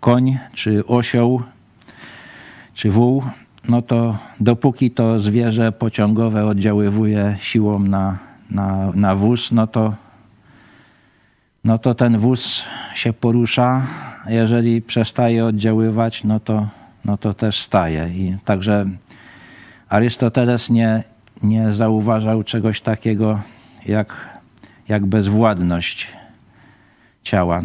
koń, 0.00 0.38
czy 0.52 0.86
osioł, 0.86 1.42
czy 2.74 2.90
wół, 2.90 3.22
no 3.68 3.82
to 3.82 4.18
dopóki 4.40 4.90
to 4.90 5.20
zwierzę 5.20 5.72
pociągowe 5.72 6.46
oddziaływuje 6.46 7.36
siłą 7.40 7.78
na, 7.78 8.18
na, 8.50 8.92
na 8.94 9.14
wóz, 9.14 9.52
no 9.52 9.66
to, 9.66 9.94
no 11.64 11.78
to 11.78 11.94
ten 11.94 12.18
wóz 12.18 12.62
się 12.94 13.12
porusza. 13.12 13.86
Jeżeli 14.28 14.82
przestaje 14.82 15.44
oddziaływać, 15.44 16.24
no 16.24 16.40
to, 16.40 16.68
no 17.04 17.16
to 17.16 17.34
też 17.34 17.62
staje. 17.62 18.08
I 18.08 18.36
także 18.44 18.86
Arystoteles 19.88 20.70
nie, 20.70 21.02
nie 21.42 21.72
zauważał 21.72 22.42
czegoś 22.42 22.80
takiego 22.80 23.40
jak, 23.86 24.14
jak 24.88 25.06
bezwładność 25.06 26.08
ciała. 27.24 27.62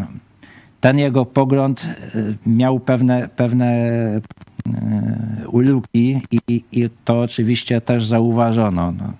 Ten 0.81 0.99
jego 0.99 1.25
pogląd 1.25 1.87
y, 2.15 2.37
miał 2.45 2.79
pewne, 2.79 3.29
pewne 3.35 3.91
E, 4.75 5.47
uluki 5.47 6.21
i, 6.31 6.63
i 6.71 6.89
to 7.05 7.19
oczywiście 7.19 7.81
też 7.81 8.05
zauważono. 8.05 8.91
No, 8.91 9.13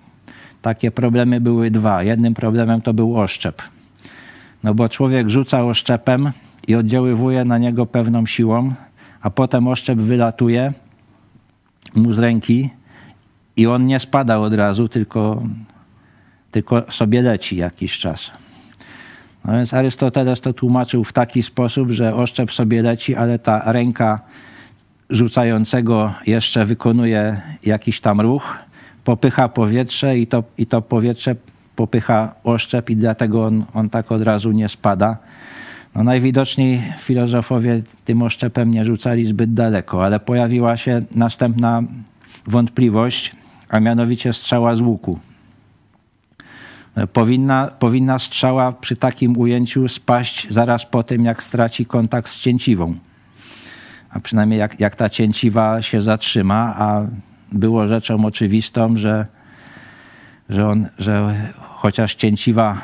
takie 0.62 0.90
problemy 0.90 1.40
były 1.40 1.70
dwa. 1.70 2.02
Jednym 2.02 2.34
problemem 2.34 2.80
to 2.80 2.94
był 2.94 3.20
oszczep. 3.20 3.62
No 4.64 4.74
bo 4.74 4.88
człowiek 4.88 5.28
rzuca 5.28 5.64
oszczepem 5.64 6.30
i 6.68 6.74
oddziaływuje 6.74 7.44
na 7.44 7.58
niego 7.58 7.86
pewną 7.86 8.26
siłą, 8.26 8.72
a 9.22 9.30
potem 9.30 9.68
oszczep 9.68 9.98
wylatuje 9.98 10.72
mu 11.94 12.12
z 12.12 12.18
ręki 12.18 12.70
i 13.56 13.66
on 13.66 13.86
nie 13.86 14.00
spada 14.00 14.38
od 14.38 14.54
razu, 14.54 14.88
tylko, 14.88 15.42
tylko 16.50 16.92
sobie 16.92 17.22
leci 17.22 17.56
jakiś 17.56 17.98
czas. 17.98 18.30
No 19.44 19.52
więc 19.52 19.74
Arystoteles 19.74 20.40
to 20.40 20.52
tłumaczył 20.52 21.04
w 21.04 21.12
taki 21.12 21.42
sposób, 21.42 21.90
że 21.90 22.14
oszczep 22.14 22.52
sobie 22.52 22.82
leci, 22.82 23.16
ale 23.16 23.38
ta 23.38 23.72
ręka 23.72 24.20
rzucającego 25.10 26.14
jeszcze 26.26 26.66
wykonuje 26.66 27.40
jakiś 27.62 28.00
tam 28.00 28.20
ruch, 28.20 28.58
popycha 29.04 29.48
powietrze 29.48 30.18
i 30.18 30.26
to, 30.26 30.44
i 30.58 30.66
to 30.66 30.82
powietrze 30.82 31.36
popycha 31.76 32.34
oszczep 32.44 32.90
i 32.90 32.96
dlatego 32.96 33.44
on, 33.44 33.64
on 33.74 33.90
tak 33.90 34.12
od 34.12 34.22
razu 34.22 34.52
nie 34.52 34.68
spada. 34.68 35.16
No 35.94 36.04
najwidoczniej 36.04 36.82
filozofowie 36.98 37.82
tym 38.04 38.22
oszczepem 38.22 38.70
nie 38.70 38.84
rzucali 38.84 39.26
zbyt 39.26 39.54
daleko, 39.54 40.04
ale 40.04 40.20
pojawiła 40.20 40.76
się 40.76 41.02
następna 41.14 41.82
wątpliwość, 42.46 43.32
a 43.68 43.80
mianowicie 43.80 44.32
strzała 44.32 44.76
z 44.76 44.80
łuku. 44.80 45.18
Powinna, 47.12 47.68
powinna 47.78 48.18
strzała 48.18 48.72
przy 48.72 48.96
takim 48.96 49.38
ujęciu 49.38 49.88
spaść 49.88 50.46
zaraz 50.50 50.86
po 50.86 51.02
tym, 51.02 51.24
jak 51.24 51.42
straci 51.42 51.86
kontakt 51.86 52.30
z 52.30 52.38
cięciwą. 52.38 52.94
A 54.10 54.20
przynajmniej 54.20 54.58
jak, 54.58 54.80
jak 54.80 54.96
ta 54.96 55.08
cięciwa 55.08 55.82
się 55.82 56.02
zatrzyma, 56.02 56.74
a 56.78 57.06
było 57.52 57.88
rzeczą 57.88 58.24
oczywistą, 58.24 58.96
że, 58.96 59.26
że, 60.48 60.66
on, 60.66 60.88
że 60.98 61.34
chociaż 61.58 62.14
cięciwa 62.14 62.78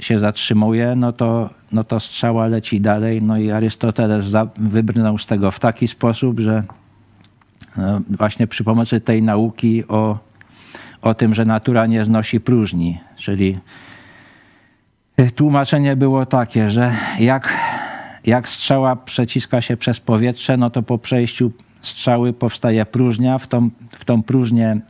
się 0.00 0.18
zatrzymuje, 0.18 0.94
no 0.96 1.12
to, 1.12 1.50
no 1.72 1.84
to 1.84 2.00
strzała 2.00 2.46
leci 2.46 2.80
dalej. 2.80 3.22
No 3.22 3.38
i 3.38 3.50
Arystoteles 3.50 4.26
wybrnął 4.56 5.18
z 5.18 5.26
tego 5.26 5.50
w 5.50 5.60
taki 5.60 5.88
sposób, 5.88 6.40
że 6.40 6.62
no, 7.76 8.00
właśnie 8.10 8.46
przy 8.46 8.64
pomocy 8.64 9.00
tej 9.00 9.22
nauki 9.22 9.88
o, 9.88 10.18
o 11.02 11.14
tym, 11.14 11.34
że 11.34 11.44
natura 11.44 11.86
nie 11.86 12.04
znosi 12.04 12.40
próżni, 12.40 13.00
czyli 13.16 13.58
tłumaczenie 15.34 15.96
było 15.96 16.26
takie, 16.26 16.70
że 16.70 16.94
jak, 17.18 17.54
jak 18.26 18.48
strzała 18.48 18.96
przeciska 18.96 19.60
się 19.60 19.76
przez 19.76 20.00
powietrze, 20.00 20.56
no 20.56 20.70
to 20.70 20.82
po 20.82 20.98
przejściu 20.98 21.52
strzały 21.80 22.32
powstaje 22.32 22.86
próżnia, 22.86 23.38
w 23.38 23.46
tą, 23.46 23.70
w 23.90 24.04
tą 24.04 24.22
próżnię 24.22 24.80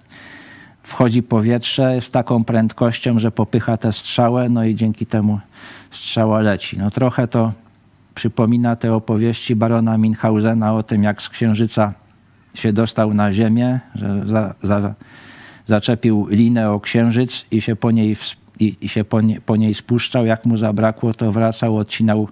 wchodzi 0.86 1.22
powietrze 1.22 2.00
z 2.00 2.10
taką 2.10 2.44
prędkością, 2.44 3.18
że 3.18 3.30
popycha 3.30 3.76
tę 3.76 3.92
strzałę, 3.92 4.48
no 4.48 4.64
i 4.64 4.74
dzięki 4.74 5.06
temu 5.06 5.40
strzała 5.90 6.40
leci. 6.40 6.78
No 6.78 6.90
trochę 6.90 7.28
to 7.28 7.52
przypomina 8.14 8.76
te 8.76 8.94
opowieści 8.94 9.56
barona 9.56 9.98
Minhausena 9.98 10.74
o 10.74 10.82
tym, 10.82 11.02
jak 11.02 11.22
z 11.22 11.28
Księżyca 11.28 11.94
się 12.54 12.72
dostał 12.72 13.14
na 13.14 13.32
ziemię, 13.32 13.80
że 13.94 14.26
za, 14.26 14.54
za, 14.62 14.94
zaczepił 15.64 16.26
linę 16.30 16.70
o 16.70 16.80
Księżyc 16.80 17.46
i 17.50 17.60
się 17.60 17.76
po 17.76 17.90
niej, 17.90 18.16
i, 18.60 18.76
i 18.80 18.88
się 18.88 19.04
po, 19.04 19.20
nie, 19.20 19.40
po 19.40 19.56
niej 19.56 19.74
spuszczał. 19.74 20.26
Jak 20.26 20.44
mu 20.44 20.56
zabrakło, 20.56 21.14
to 21.14 21.32
wracał, 21.32 21.76
odcinał 21.76 22.28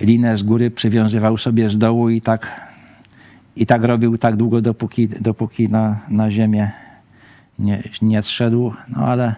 linę 0.00 0.36
z 0.36 0.42
góry, 0.42 0.70
przywiązywał 0.70 1.36
sobie 1.36 1.68
z 1.70 1.78
dołu 1.78 2.08
i 2.08 2.20
tak, 2.20 2.60
i 3.56 3.66
tak 3.66 3.84
robił 3.84 4.18
tak 4.18 4.36
długo, 4.36 4.60
dopóki, 4.60 5.08
dopóki 5.08 5.68
na, 5.68 6.00
na 6.08 6.30
ziemię 6.30 6.87
nie, 7.58 7.82
nie 8.02 8.22
zszedł, 8.22 8.74
no 8.88 9.06
ale, 9.06 9.34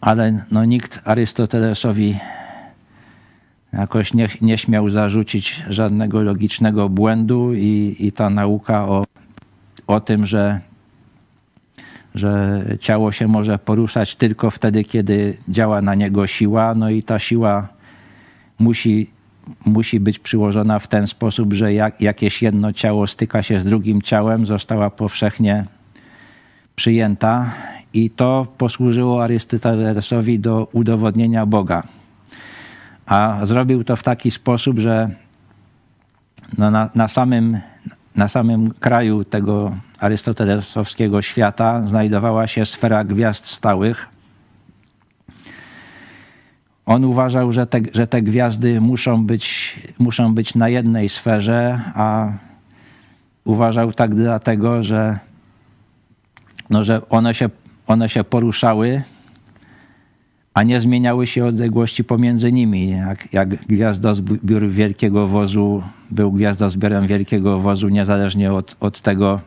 ale 0.00 0.44
no 0.50 0.64
nikt 0.64 1.00
Arystotelesowi 1.04 2.18
jakoś 3.72 4.14
nie, 4.14 4.28
nie 4.40 4.58
śmiał 4.58 4.88
zarzucić 4.88 5.62
żadnego 5.68 6.22
logicznego 6.22 6.88
błędu 6.88 7.54
i, 7.54 7.96
i 7.98 8.12
ta 8.12 8.30
nauka 8.30 8.88
o, 8.88 9.04
o 9.86 10.00
tym, 10.00 10.26
że, 10.26 10.60
że 12.14 12.62
ciało 12.80 13.12
się 13.12 13.28
może 13.28 13.58
poruszać 13.58 14.16
tylko 14.16 14.50
wtedy, 14.50 14.84
kiedy 14.84 15.36
działa 15.48 15.82
na 15.82 15.94
niego 15.94 16.26
siła, 16.26 16.74
no 16.74 16.90
i 16.90 17.02
ta 17.02 17.18
siła 17.18 17.68
musi 18.58 19.10
musi 19.66 20.00
być 20.00 20.18
przyłożona 20.18 20.78
w 20.78 20.86
ten 20.86 21.06
sposób, 21.06 21.52
że 21.52 21.74
jak, 21.74 22.00
jakieś 22.00 22.42
jedno 22.42 22.72
ciało 22.72 23.06
styka 23.06 23.42
się 23.42 23.60
z 23.60 23.64
drugim 23.64 24.02
ciałem, 24.02 24.46
została 24.46 24.90
powszechnie 24.90 25.64
przyjęta 26.76 27.50
i 27.94 28.10
to 28.10 28.46
posłużyło 28.58 29.24
Arystotelesowi 29.24 30.38
do 30.38 30.68
udowodnienia 30.72 31.46
Boga. 31.46 31.82
A 33.06 33.40
zrobił 33.42 33.84
to 33.84 33.96
w 33.96 34.02
taki 34.02 34.30
sposób, 34.30 34.78
że 34.78 35.10
no 36.58 36.70
na, 36.70 36.90
na, 36.94 37.08
samym, 37.08 37.60
na 38.16 38.28
samym 38.28 38.74
kraju 38.74 39.24
tego 39.24 39.76
arystotelesowskiego 39.98 41.22
świata 41.22 41.82
znajdowała 41.86 42.46
się 42.46 42.66
sfera 42.66 43.04
gwiazd 43.04 43.46
stałych, 43.46 44.08
on 46.90 47.04
uważał, 47.04 47.52
że 47.52 47.66
te, 47.66 47.80
że 47.94 48.06
te 48.06 48.22
gwiazdy 48.22 48.80
muszą 48.80 49.26
być, 49.26 49.76
muszą 49.98 50.34
być 50.34 50.54
na 50.54 50.68
jednej 50.68 51.08
sferze, 51.08 51.80
a 51.94 52.32
uważał 53.44 53.92
tak 53.92 54.14
dlatego, 54.14 54.82
że, 54.82 55.18
no, 56.70 56.84
że 56.84 57.08
one, 57.08 57.34
się, 57.34 57.50
one 57.86 58.08
się 58.08 58.24
poruszały, 58.24 59.02
a 60.54 60.62
nie 60.62 60.80
zmieniały 60.80 61.26
się 61.26 61.44
odległości 61.44 62.04
pomiędzy 62.04 62.52
nimi. 62.52 62.90
Jak, 62.90 63.32
jak 63.32 63.48
gwiazdozbiór 63.48 64.68
wielkiego 64.68 65.26
wozu 65.26 65.82
był 66.10 66.32
gwiazdozbiorem 66.32 67.06
wielkiego 67.06 67.58
wozu, 67.58 67.88
niezależnie 67.88 68.52
od, 68.52 68.76
od 68.80 69.00
tego, 69.00 69.40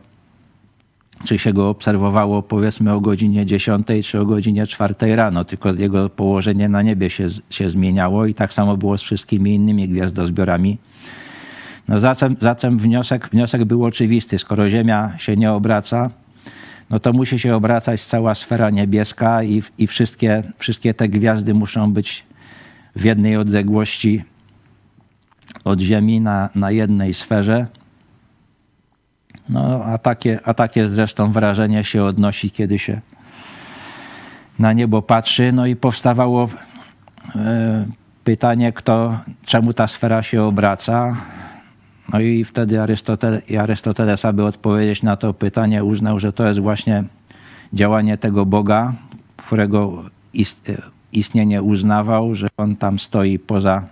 czy 1.26 1.40
się 1.40 1.54
go 1.54 1.70
obserwowało 1.70 2.42
powiedzmy 2.42 2.94
o 2.94 3.02
godzinie 3.02 3.46
10 3.46 3.88
czy 4.04 4.20
o 4.20 4.26
godzinie 4.26 4.68
4 4.68 5.16
rano, 5.16 5.46
tylko 5.46 5.74
jego 5.74 6.10
położenie 6.10 6.70
na 6.70 6.82
niebie 6.82 7.10
się, 7.10 7.28
się 7.50 7.70
zmieniało 7.70 8.26
i 8.26 8.34
tak 8.34 8.54
samo 8.54 8.78
było 8.78 8.98
z 8.98 9.02
wszystkimi 9.02 9.56
innymi 9.56 9.88
gwiazdozbiorami. 9.88 10.78
No 11.88 12.00
zatem, 12.00 12.36
zatem 12.42 12.78
wniosek, 12.78 13.30
wniosek 13.30 13.66
był 13.66 13.86
oczywisty. 13.86 14.40
Skoro 14.40 14.70
Ziemia 14.70 15.18
się 15.18 15.38
nie 15.38 15.52
obraca, 15.52 16.10
no 16.90 17.00
to 17.00 17.14
musi 17.14 17.40
się 17.40 17.56
obracać 17.56 18.06
cała 18.06 18.36
sfera 18.36 18.70
niebieska 18.70 19.44
i, 19.44 19.64
i 19.78 19.88
wszystkie, 19.88 20.44
wszystkie 20.58 20.94
te 20.94 21.10
gwiazdy 21.10 21.54
muszą 21.54 21.94
być 21.94 22.24
w 22.96 23.04
jednej 23.04 23.38
odległości 23.38 24.24
od 25.64 25.80
Ziemi 25.80 26.22
na, 26.22 26.50
na 26.56 26.72
jednej 26.72 27.14
sferze. 27.14 27.68
No, 29.50 29.84
a, 29.86 29.98
takie, 29.98 30.40
a 30.46 30.54
takie 30.54 30.90
zresztą 30.90 31.32
wrażenie 31.32 31.84
się 31.84 32.04
odnosi, 32.04 32.52
kiedy 32.52 32.80
się 32.80 33.02
na 34.60 34.74
niebo 34.74 35.02
patrzy. 35.02 35.52
No 35.52 35.66
i 35.66 35.76
powstawało 35.76 36.50
e, 37.36 37.86
pytanie, 38.24 38.74
kto, 38.74 39.20
czemu 39.46 39.74
ta 39.74 39.88
sfera 39.88 40.24
się 40.24 40.44
obraca. 40.44 41.16
No 42.14 42.20
i 42.20 42.44
wtedy 42.44 42.82
Arystotele, 42.82 43.42
Arystoteles, 43.60 44.26
aby 44.26 44.46
odpowiedzieć 44.46 45.04
na 45.04 45.18
to 45.18 45.34
pytanie, 45.34 45.84
uznał, 45.84 46.20
że 46.20 46.34
to 46.34 46.48
jest 46.48 46.60
właśnie 46.60 47.04
działanie 47.74 48.18
tego 48.18 48.46
Boga, 48.46 48.94
którego 49.38 50.04
e, 50.36 50.42
istnienie 51.12 51.62
uznawał, 51.62 52.36
że 52.36 52.48
on 52.58 52.76
tam 52.76 53.00
stoi 53.00 53.40
poza, 53.40 53.84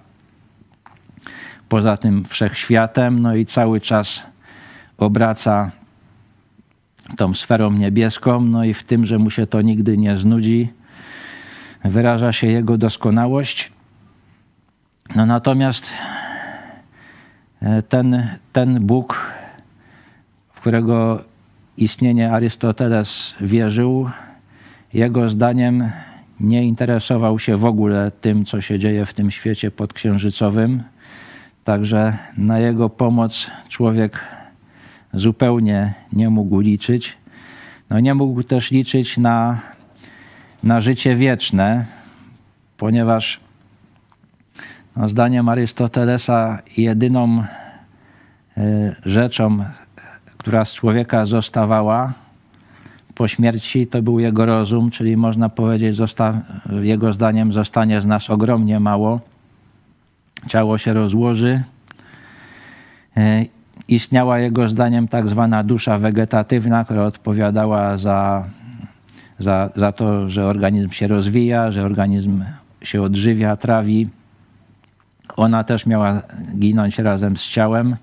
poza 1.70 1.98
tym 1.98 2.26
wszechświatem, 2.26 3.20
no 3.20 3.36
i 3.36 3.46
cały 3.46 3.82
czas 3.82 4.31
obraca 5.04 5.72
tą 7.18 7.34
sferą 7.34 7.72
niebieską, 7.72 8.42
no 8.42 8.64
i 8.64 8.74
w 8.74 8.84
tym, 8.84 9.06
że 9.06 9.20
mu 9.20 9.30
się 9.30 9.48
to 9.48 9.62
nigdy 9.62 9.98
nie 9.98 10.18
znudzi, 10.18 10.70
wyraża 11.84 12.34
się 12.34 12.48
jego 12.48 12.78
doskonałość. 12.78 13.72
No 15.16 15.26
natomiast 15.26 15.94
e, 17.62 17.82
ten, 17.82 18.28
ten 18.54 18.86
Bóg, 18.86 19.32
w 20.54 20.60
którego 20.60 21.24
istnienie 21.78 22.32
Arystoteles 22.32 23.36
wierzył, 23.42 24.10
jego 24.94 25.30
zdaniem 25.30 25.92
nie 26.40 26.64
interesował 26.64 27.40
się 27.40 27.58
w 27.58 27.66
ogóle 27.66 28.12
tym, 28.22 28.46
co 28.46 28.62
się 28.62 28.80
dzieje 28.80 29.06
w 29.06 29.14
tym 29.14 29.32
świecie 29.32 29.72
podksiężycowym. 29.72 30.84
Także 31.64 32.18
na 32.38 32.60
jego 32.60 32.90
pomoc 32.90 33.52
człowiek 33.70 34.20
zupełnie 35.14 35.94
nie 36.14 36.30
mógł 36.30 36.60
liczyć. 36.60 37.18
No 37.90 38.00
nie 38.00 38.14
mógł 38.14 38.44
też 38.44 38.72
liczyć 38.72 39.18
na, 39.18 39.60
na 40.64 40.82
życie 40.82 41.16
wieczne, 41.16 41.86
ponieważ 42.78 43.40
no, 44.96 45.10
zdaniem 45.10 45.50
Arystotelesa 45.50 46.60
jedyną 46.78 47.44
y, 48.58 48.96
rzeczą, 49.06 49.66
która 50.38 50.66
z 50.66 50.74
człowieka 50.74 51.26
zostawała 51.26 52.14
po 53.16 53.28
śmierci, 53.28 53.88
to 53.88 54.02
był 54.02 54.20
jego 54.20 54.46
rozum, 54.46 54.92
czyli 54.92 55.18
można 55.18 55.50
powiedzieć, 55.50 55.96
zosta, 55.96 56.42
jego 56.82 57.14
zdaniem 57.14 57.54
zostanie 57.54 58.02
z 58.02 58.06
nas 58.06 58.30
ogromnie 58.30 58.80
mało. 58.80 59.20
Ciało 60.48 60.78
się 60.78 60.94
rozłoży 60.94 61.64
y, 63.18 63.61
istniała 63.88 64.40
jego 64.40 64.70
zdaniem 64.70 65.08
tak 65.08 65.28
zwana 65.28 65.64
dusza 65.64 65.98
wegetatywna, 65.98 66.86
która 66.86 67.04
odpowiadała 67.04 67.98
za, 67.98 68.44
za, 69.40 69.70
za 69.76 69.92
to, 69.92 70.30
że 70.30 70.46
organizm 70.46 70.90
się 70.92 71.08
rozwija, 71.08 71.72
że 71.72 71.84
organizm 71.84 72.44
się 72.84 73.02
odżywia, 73.02 73.56
trawi. 73.56 74.10
Ona 75.38 75.64
też 75.64 75.86
miała 75.86 76.22
ginąć 76.58 77.00
razem 77.00 77.38
z 77.38 77.48
ciałem. 77.48 77.96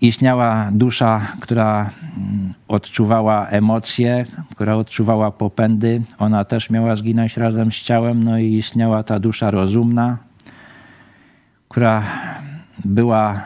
Istniała 0.00 0.68
dusza, 0.72 1.20
która 1.40 1.90
mm, 2.16 2.54
odczuwała 2.68 3.46
emocje, 3.46 4.24
która 4.50 4.76
odczuwała 4.76 5.30
popędy. 5.30 6.02
Ona 6.18 6.44
też 6.44 6.70
miała 6.70 6.96
zginąć 6.96 7.36
razem 7.36 7.72
z 7.72 7.74
ciałem. 7.74 8.24
No 8.24 8.38
i 8.38 8.54
istniała 8.54 9.02
ta 9.02 9.18
dusza 9.18 9.50
rozumna, 9.50 10.18
która 11.68 12.02
była 12.84 13.42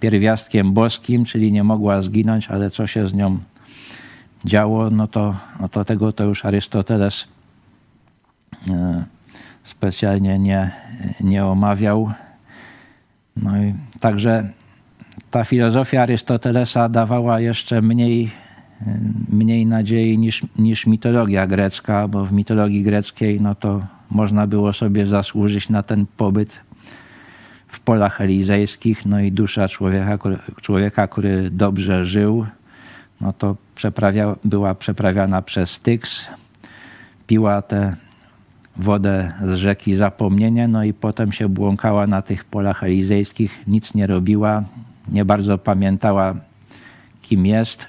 pierwiastkiem 0.00 0.72
boskim, 0.72 1.24
czyli 1.24 1.52
nie 1.52 1.64
mogła 1.64 2.02
zginąć, 2.02 2.48
ale 2.48 2.70
co 2.70 2.86
się 2.86 3.06
z 3.06 3.14
nią 3.14 3.38
działo, 4.44 4.90
no 4.90 5.06
to, 5.06 5.34
no 5.60 5.68
to 5.68 5.84
tego 5.84 6.12
to 6.12 6.24
już 6.24 6.44
Arystoteles 6.44 7.28
e, 8.70 9.04
specjalnie 9.64 10.38
nie, 10.38 10.70
nie 11.20 11.44
omawiał. 11.44 12.12
No 13.36 13.62
i 13.62 13.74
także 14.00 14.50
ta 15.30 15.44
filozofia 15.44 16.02
Arystotelesa 16.02 16.88
dawała 16.88 17.40
jeszcze 17.40 17.82
mniej, 17.82 18.30
mniej 19.28 19.66
nadziei 19.66 20.18
niż, 20.18 20.46
niż 20.58 20.86
mitologia 20.86 21.46
grecka, 21.46 22.08
bo 22.08 22.24
w 22.24 22.32
mitologii 22.32 22.82
greckiej 22.82 23.40
no 23.40 23.54
to 23.54 23.82
można 24.10 24.46
było 24.46 24.72
sobie 24.72 25.06
zasłużyć 25.06 25.68
na 25.68 25.82
ten 25.82 26.06
pobyt 26.16 26.60
w 27.68 27.80
polach 27.80 28.20
elizejskich, 28.20 29.06
no 29.06 29.20
i 29.20 29.32
dusza 29.32 29.68
człowieka, 29.68 30.18
człowieka 30.62 31.08
który 31.08 31.50
dobrze 31.50 32.06
żył, 32.06 32.46
no 33.20 33.32
to 33.32 33.56
przeprawia, 33.74 34.36
była 34.44 34.74
przeprawiana 34.74 35.42
przez 35.42 35.70
Styx, 35.70 36.26
piła 37.26 37.62
tę 37.62 37.96
wodę 38.76 39.32
z 39.44 39.54
rzeki 39.54 39.94
zapomnienie, 39.94 40.68
no 40.68 40.84
i 40.84 40.92
potem 40.92 41.32
się 41.32 41.48
błąkała 41.48 42.06
na 42.06 42.22
tych 42.22 42.44
polach 42.44 42.84
elizejskich, 42.84 43.62
nic 43.66 43.94
nie 43.94 44.06
robiła, 44.06 44.64
nie 45.08 45.24
bardzo 45.24 45.58
pamiętała, 45.58 46.34
kim 47.22 47.46
jest. 47.46 47.86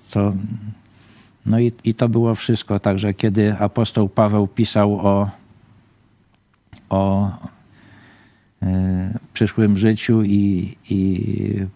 Co, 0.00 0.32
no 1.46 1.58
i, 1.58 1.72
i 1.84 1.94
to 1.94 2.08
było 2.08 2.34
wszystko. 2.34 2.80
Także 2.80 3.14
kiedy 3.14 3.58
apostoł 3.58 4.08
Paweł 4.08 4.46
pisał 4.46 5.06
o, 5.06 5.30
o 6.90 7.30
przyszłym 9.32 9.78
życiu 9.78 10.22
i, 10.22 10.76
i 10.90 11.20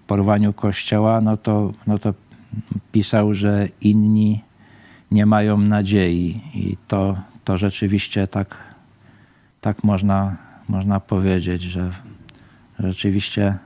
porwaniu 0.07 0.53
Kościoła, 0.53 1.21
no 1.21 1.37
to, 1.37 1.73
no 1.87 1.99
to 1.99 2.15
pisał, 2.93 3.35
że 3.35 3.69
inni 3.81 4.41
nie 5.11 5.27
mają 5.27 5.59
nadziei. 5.59 6.41
I 6.55 6.77
to, 6.89 7.19
to 7.45 7.59
rzeczywiście 7.59 8.27
tak, 8.27 8.57
tak 9.61 9.85
można, 9.85 10.37
można 10.69 11.01
powiedzieć, 11.01 11.63
że 11.63 11.91
rzeczywiście 12.79 13.59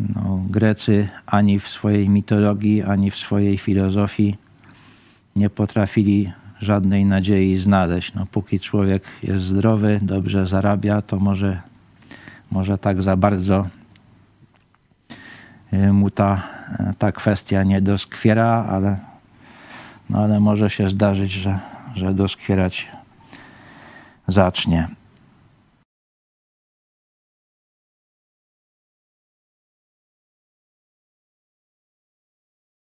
no, 0.00 0.42
Grecy 0.50 1.08
ani 1.26 1.58
w 1.58 1.68
swojej 1.68 2.08
mitologii, 2.08 2.82
ani 2.82 3.10
w 3.10 3.16
swojej 3.16 3.58
filozofii 3.58 4.36
nie 5.36 5.50
potrafili 5.50 6.32
żadnej 6.60 7.04
nadziei 7.04 7.56
znaleźć. 7.56 8.14
No, 8.14 8.26
póki 8.26 8.60
człowiek 8.60 9.02
jest 9.22 9.44
zdrowy, 9.44 9.98
dobrze 10.02 10.46
zarabia, 10.46 11.02
to 11.02 11.16
może, 11.16 11.62
może 12.50 12.78
tak 12.78 13.02
za 13.02 13.16
bardzo 13.16 13.66
y, 15.72 15.92
mu 15.92 16.10
ta, 16.10 16.42
ta 16.98 17.12
kwestia 17.12 17.62
nie 17.62 17.80
doskwiera, 17.80 18.66
ale, 18.70 18.98
no, 20.10 20.18
ale 20.18 20.40
może 20.40 20.70
się 20.70 20.88
zdarzyć, 20.88 21.32
że, 21.32 21.58
że 21.94 22.14
doskwierać 22.14 22.88
zacznie. 24.28 24.88